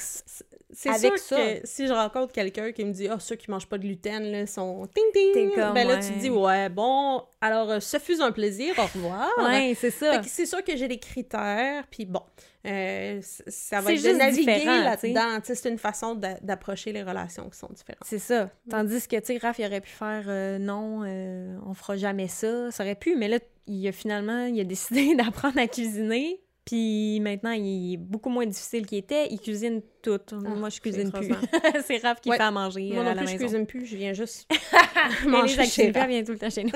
[0.74, 1.36] C'est sûr ça.
[1.36, 4.22] que si je rencontre quelqu'un qui me dit «Ah, ceux qui mangent pas de gluten,
[4.30, 6.00] là, sont ting ting comme, Ben là, ouais.
[6.00, 9.28] tu te dis «Ouais, bon, alors, euh, ce fut un plaisir, au revoir.
[9.38, 10.22] Ouais, c'est ça.
[10.24, 12.22] C'est sûr que j'ai des critères, puis bon,
[12.66, 15.38] euh, ça va être de juste naviguer différent, là-dedans.
[15.44, 18.02] C'est une façon d'a- d'approcher les relations qui sont différentes.
[18.04, 18.50] C'est ça.
[18.70, 22.28] Tandis que, tu sais, Raph, il aurait pu faire euh, non, euh, on fera jamais
[22.28, 22.70] ça.
[22.70, 26.40] Ça aurait pu, mais là, il a finalement, il a décidé d'apprendre à cuisiner.
[26.64, 29.28] Puis maintenant, il est beaucoup moins difficile qu'il était.
[29.30, 30.18] Il cuisine tout.
[30.32, 31.28] Moi, je cuisine plus.
[31.84, 32.38] c'est Raph qui Ouais.
[32.38, 34.50] fait à manger Moi euh, non à la plus, je cuisine plus, je viens juste
[35.26, 36.08] manger les chez Raph.
[36.08, 36.70] vient tout le temps chez nous.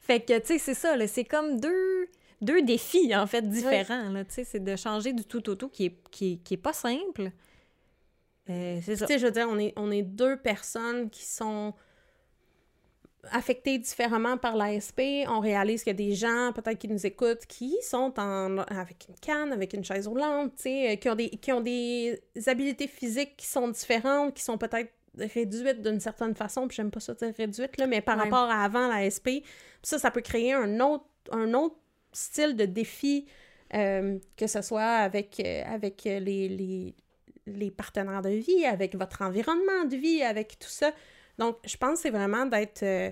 [0.00, 0.96] fait que, tu sais, c'est ça.
[1.06, 2.08] C'est comme deux,
[2.40, 4.10] deux défis, en fait, différents.
[4.24, 6.58] Tu sais, c'est de changer du tout au tout qui est, qui est, qui est
[6.58, 7.30] pas simple.
[8.50, 9.06] Euh, c'est ça.
[9.06, 11.74] Tu sais, je veux dire, on est, on est deux personnes qui sont
[13.32, 15.00] affectées différemment par l'ASP.
[15.28, 19.06] On réalise qu'il y a des gens, peut-être, qui nous écoutent, qui sont en, avec
[19.08, 23.36] une canne, avec une chaise roulante, euh, qui ont, des, qui ont des habiletés physiques
[23.36, 27.32] qui sont différentes, qui sont peut-être réduites d'une certaine façon, puis j'aime pas ça dire
[27.36, 28.24] réduite, là, mais par Ouais.
[28.24, 29.44] rapport à avant l'ASP.
[29.82, 31.76] Ça, ça peut créer un autre, un autre
[32.12, 33.26] style de défi,
[33.74, 36.94] euh, que ce soit avec, euh, avec les, les,
[37.46, 40.90] les partenaires de vie, avec votre environnement de vie, avec tout ça.
[41.38, 43.10] Donc, je pense que c'est vraiment d'être euh,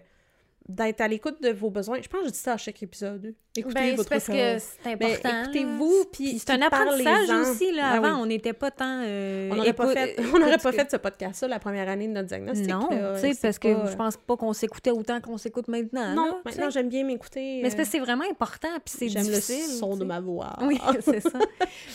[0.69, 2.01] d'être à l'écoute de vos besoins.
[2.01, 3.35] Je pense que je dis ça à chaque épisode.
[3.57, 5.43] Écoutez Ben, votre parce que c'est Ben, important.
[5.43, 6.05] écoutez-vous, là.
[6.13, 7.73] puis c'est un apprentissage aussi.
[7.73, 8.23] Là, Ben avant, oui.
[8.23, 9.03] on n'était pas tant.
[9.05, 12.07] euh, On n'aurait pas, fait, on n'aurait pas écoute- fait ce podcast-là la première année
[12.07, 12.69] de notre diagnostic.
[12.69, 16.15] Non, tu sais, parce que pas- je pense pas qu'on s'écoutait autant qu'on s'écoute maintenant.
[16.15, 17.59] Non, là, maintenant j'aime bien m'écouter.
[17.61, 19.67] Mais c'est euh, que vraiment important, puis c'est J'aime le difficile.
[19.79, 20.57] son tu de ma voix.
[20.63, 21.41] Oui, c'est ça.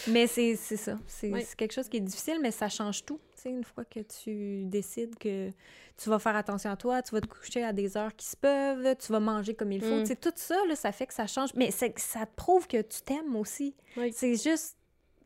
[0.10, 0.98] Mais c'est c'est ça.
[1.08, 1.42] C'est Oui.
[1.48, 3.18] c'est quelque chose qui est difficile, mais ça change tout.
[3.38, 5.52] Sais, une fois que tu décides que
[5.96, 8.36] tu vas faire attention à toi, tu vas te coucher à des heures qui se
[8.36, 10.02] peuvent, tu vas manger comme il faut.
[10.02, 10.16] Mm.
[10.20, 11.54] Tout ça, là, ça fait que ça change.
[11.56, 13.76] Mais ça te prouve que tu t'aimes aussi.
[13.96, 14.12] Oui.
[14.14, 14.78] C'est juste...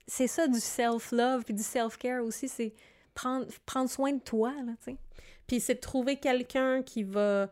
[0.07, 2.73] C'est ça du self-love puis du self-care aussi, c'est
[3.13, 4.97] prendre, prendre soin de toi, là, tu sais.
[5.47, 7.49] Puis c'est de trouver quelqu'un qui va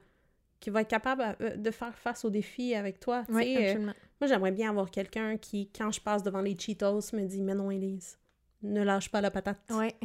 [0.60, 3.24] qui va être capable euh, de faire face aux défis avec toi.
[3.30, 7.24] Oui, euh, moi, j'aimerais bien avoir quelqu'un qui, quand je passe devant les Cheetos, me
[7.24, 8.18] dit «Mais non, Élise,
[8.62, 9.60] ne lâche pas la patate.
[9.70, 9.96] Ouais,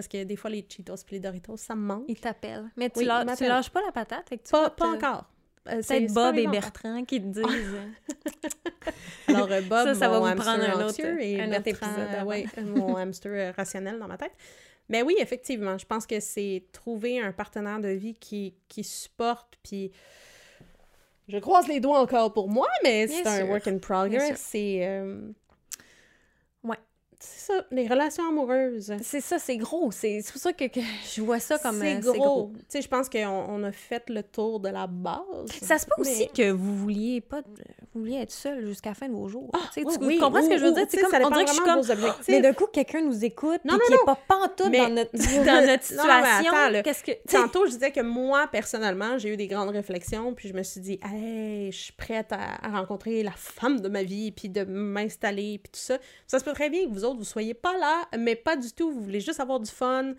[0.00, 2.04] Parce que des fois, les Cheetos puis les Doritos, ça me manque.
[2.08, 2.70] il t'appelle.
[2.76, 5.26] Mais tu, Oui, lâ- tu lâches pas la patate, fait que tu Pas, te- encore.
[5.68, 6.46] Euh, c'est- Peut-être Bob et.
[6.46, 7.44] Bertrand qui te disent...
[9.28, 11.68] Alors, euh, Bob, Ça, ça va mon vous hamster prendre un autre- et un autre
[11.68, 14.32] épisode euh, ouais, euh, mon hamster euh, rationnel dans ma tête.
[14.88, 19.58] Mais oui, effectivement, je pense que c'est trouver un partenaire de vie qui, qui supporte,
[19.62, 19.92] puis
[21.28, 24.40] je croise les doigts encore pour moi, mais c'est un work in progress.
[24.40, 24.80] C'est...
[24.86, 25.30] euh.
[27.22, 28.94] C'est ça, les relations amoureuses.
[29.02, 29.90] C'est ça, c'est gros.
[29.92, 30.80] C'est pour ça que, que
[31.14, 32.50] je vois ça comme C'est euh, gros.
[32.54, 35.20] Tu sais, je pense qu'on on a fait le tour de la base.
[35.62, 37.42] Ça se peut Mais- aussi que vous vouliez pas,
[37.92, 39.50] vous vouliez être seul jusqu'à la fin de vos jours.
[39.74, 40.86] Tu sais, Oui, tu oui, comprends ce que je veux dire?
[40.88, 43.60] C'est comme, ça on dirait que je suis comme, mais d'un coup, quelqu'un nous écoute,
[43.64, 43.98] Non, qui non.
[44.02, 45.12] est pas pantoute Mais- dans notre,
[45.44, 46.52] dans notre Non, situation.
[46.54, 46.82] attends.
[46.82, 50.54] Qu'est-ce que, Tantôt, je disais que moi, personnellement, j'ai eu des grandes réflexions, puis je
[50.54, 54.30] me suis dit, hey, je suis prête à, à rencontrer la femme de ma vie,
[54.32, 55.98] puis de m'installer, puis tout ça.
[56.26, 58.72] Ça se peut très bien que vous autres, vous soyez pas là, mais pas du
[58.72, 58.90] tout.
[58.92, 60.14] Vous voulez juste avoir du fun,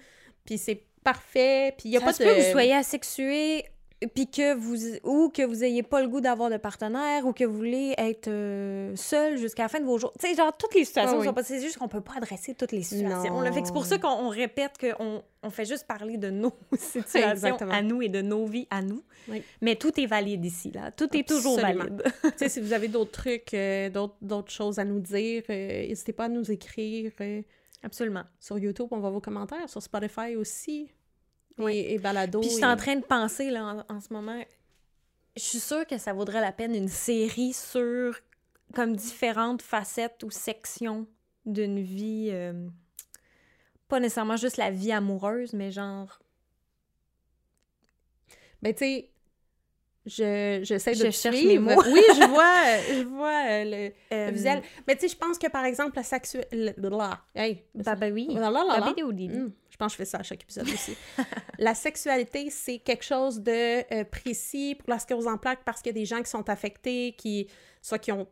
[0.46, 2.28] puis c'est parfait, puis il y a ça pas se de...
[2.28, 3.66] peut que vous soyez asexué,
[4.08, 7.44] puis que vous, ou que vous ayez pas le goût d'avoir de partenaire, ou que
[7.44, 10.12] vous voulez être euh, seul jusqu'à la fin de vos jours.
[10.20, 11.26] Tu sais, genre, toutes les situations Ah oui.
[11.26, 11.44] sont pas...
[11.44, 13.44] C'est juste qu'on peut pas adresser toutes les situations.
[13.64, 17.72] C'est pour ça qu'on on répète qu'on on fait juste parler de nos situations Exactement.
[17.72, 19.04] à nous et de nos vies à nous.
[19.28, 19.44] Oui.
[19.62, 20.92] Mais tout est valide ici, là.
[20.92, 22.04] Tout est toujours valide.
[22.24, 25.88] tu sais, si vous avez d'autres trucs, euh, d'autres d'autres choses à nous dire, euh,
[25.88, 27.42] n'hésitez pas à nous écrire euh,
[27.84, 28.24] Absolument.
[28.40, 30.92] sur YouTube, on voit vos commentaires, sur Spotify aussi,
[31.58, 31.78] Oui.
[31.88, 32.40] et, Balado.
[32.40, 34.42] Puis je suis et- en train de penser, là, en, en ce moment,
[35.36, 38.16] je suis sûre que ça vaudrait la peine une série sur
[38.74, 41.06] comme différentes facettes ou sections
[41.46, 42.68] d'une vie, euh,
[43.88, 46.20] pas nécessairement juste la vie amoureuse, mais genre...
[48.62, 49.10] Ben, tu sais,
[50.06, 51.64] je, j'essaie de Je cherche suivre.
[51.64, 51.82] mes mots.
[51.92, 54.62] Oui, je vois, je vois euh, le, le euh, visuel.
[54.88, 56.74] Mais tu sais, je pense que, par exemple, la sexualité...
[57.36, 57.64] Hey!
[57.74, 58.28] Bah, bah oui.
[58.32, 58.94] Là, là, là, là.
[58.96, 59.04] Bah,
[59.82, 60.96] je pense que je fais ça à chaque épisode aussi.
[61.60, 65.90] la sexualité, c'est quelque chose de euh, précis pour la sclérose en plaques parce qu'il
[65.90, 67.48] y a des gens qui sont affectés, qui
[67.82, 68.28] soit qui ont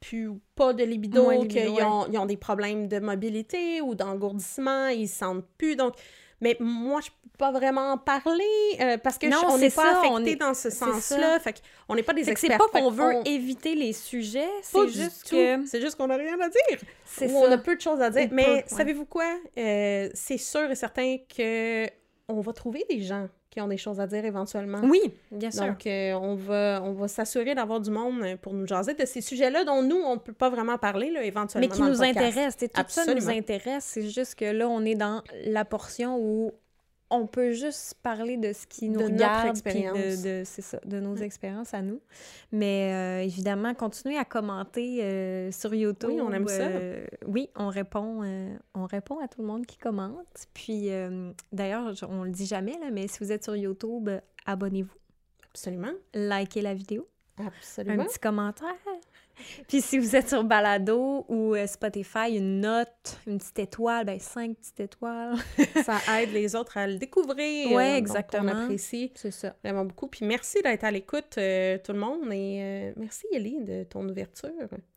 [0.00, 2.18] plus ou pas de libido, libido, qu'ils ouais.
[2.18, 5.76] ont, des problèmes de mobilité ou d'engourdissement, ils se sentent plus.
[5.76, 5.94] Donc,
[6.42, 8.44] mais moi, je peux pas vraiment en parler
[8.80, 11.40] euh, parce que Non, je- on n'est pas ça, affecté on est- dans ce sens-là.
[11.40, 11.54] Fait
[11.86, 12.68] qu'on n'est pas des Fait que c'est experts.
[12.70, 15.64] pas qu'on veut éviter les sujets, c'est juste que...
[15.66, 16.78] C'est juste qu'on n'a rien à dire.
[17.06, 17.58] C'est Ou on a ça.
[17.58, 18.28] peu de choses à dire.
[18.30, 19.24] Mais savez-vous quoi?
[19.56, 21.86] Euh, c'est sûr et certain que
[22.28, 24.80] on va trouver des gens qui ont des choses à dire éventuellement.
[24.82, 25.00] Oui,
[25.30, 25.66] bien sûr.
[25.66, 29.20] Donc, euh, on va, on va s'assurer d'avoir du monde pour nous jaser de ces
[29.20, 31.68] sujets-là dont nous, on ne peut pas vraiment parler, là, éventuellement.
[31.68, 32.16] mais qui dans nous podcast.
[32.16, 32.56] intéresse.
[32.56, 33.84] t'sais, Tout ça nous intéresse.
[33.84, 36.54] C'est juste que là, on est dans la portion où
[37.12, 39.96] on peut juste parler de ce qui nous De regarde, expérience.
[39.96, 42.00] de, de- c'est ça, de nos expériences à nous.
[42.50, 46.10] Mais euh, évidemment, continuez à commenter euh, sur YouTube.
[46.12, 46.62] Oui, on aime ça.
[46.62, 48.22] euh, oui, on répond,
[48.74, 50.46] on répond à tout le monde qui commente.
[50.54, 50.88] Puis
[51.52, 54.08] d'ailleurs, on le dit jamais là, mais si vous êtes sur YouTube,
[54.46, 54.94] abonnez-vous,
[55.50, 55.92] Absolument.
[56.14, 57.06] likez la vidéo,
[57.38, 58.04] un Absolument.
[58.04, 58.74] petit commentaire.
[59.68, 64.18] Puis si vous êtes sur Balado ou euh, Spotify, une note, une petite étoile, ben
[64.18, 65.36] cinq petites étoiles.
[65.84, 67.70] Ça aide les autres à le découvrir.
[67.70, 68.52] Donc exactement.
[68.52, 69.54] on apprécie C'est ça.
[69.62, 70.06] vraiment beaucoup.
[70.06, 72.32] Puis merci d'être à l'écoute, euh, tout le monde.
[72.32, 74.50] Et euh, merci, Ellie, de ton ouverture.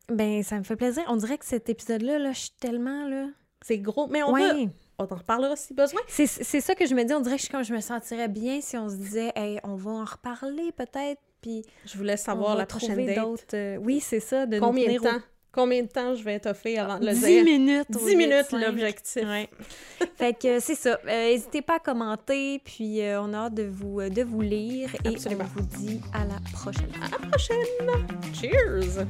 [0.09, 1.03] Ben, ça me fait plaisir.
[1.07, 3.27] On dirait que cet épisode-là, là, je suis tellement, là...
[3.61, 4.07] C'est gros.
[4.07, 4.65] Mais on, ouais.
[4.65, 5.99] peut, on en reparlera si besoin.
[6.07, 7.13] C'est c'est ça que je me dis.
[7.13, 9.89] On dirait que je, je me sentirais bien si on se disait, hey, on va
[9.89, 13.53] en reparler peut-être, puis Je vous laisse on savoir la prochaine date.
[13.53, 15.21] euh, Oui, c'est ça, de Combien de au- temps?
[15.51, 17.43] Combien de temps je vais étoffer avant de le 10 dire?
[17.45, 17.85] minutes.
[17.95, 18.65] au 10 lieu de minutes, cinq.
[18.65, 19.23] l'objectif.
[19.23, 19.49] Ouais.
[20.17, 20.99] fait que c'est ça.
[21.07, 24.89] Euh, N'hésitez pas à commenter, puis euh, on a hâte de vous, de vous lire.
[25.05, 25.45] Et Absolument.
[25.55, 26.89] on vous dit à la prochaine.
[27.01, 27.65] À la prochaine!
[28.33, 29.05] Cheers!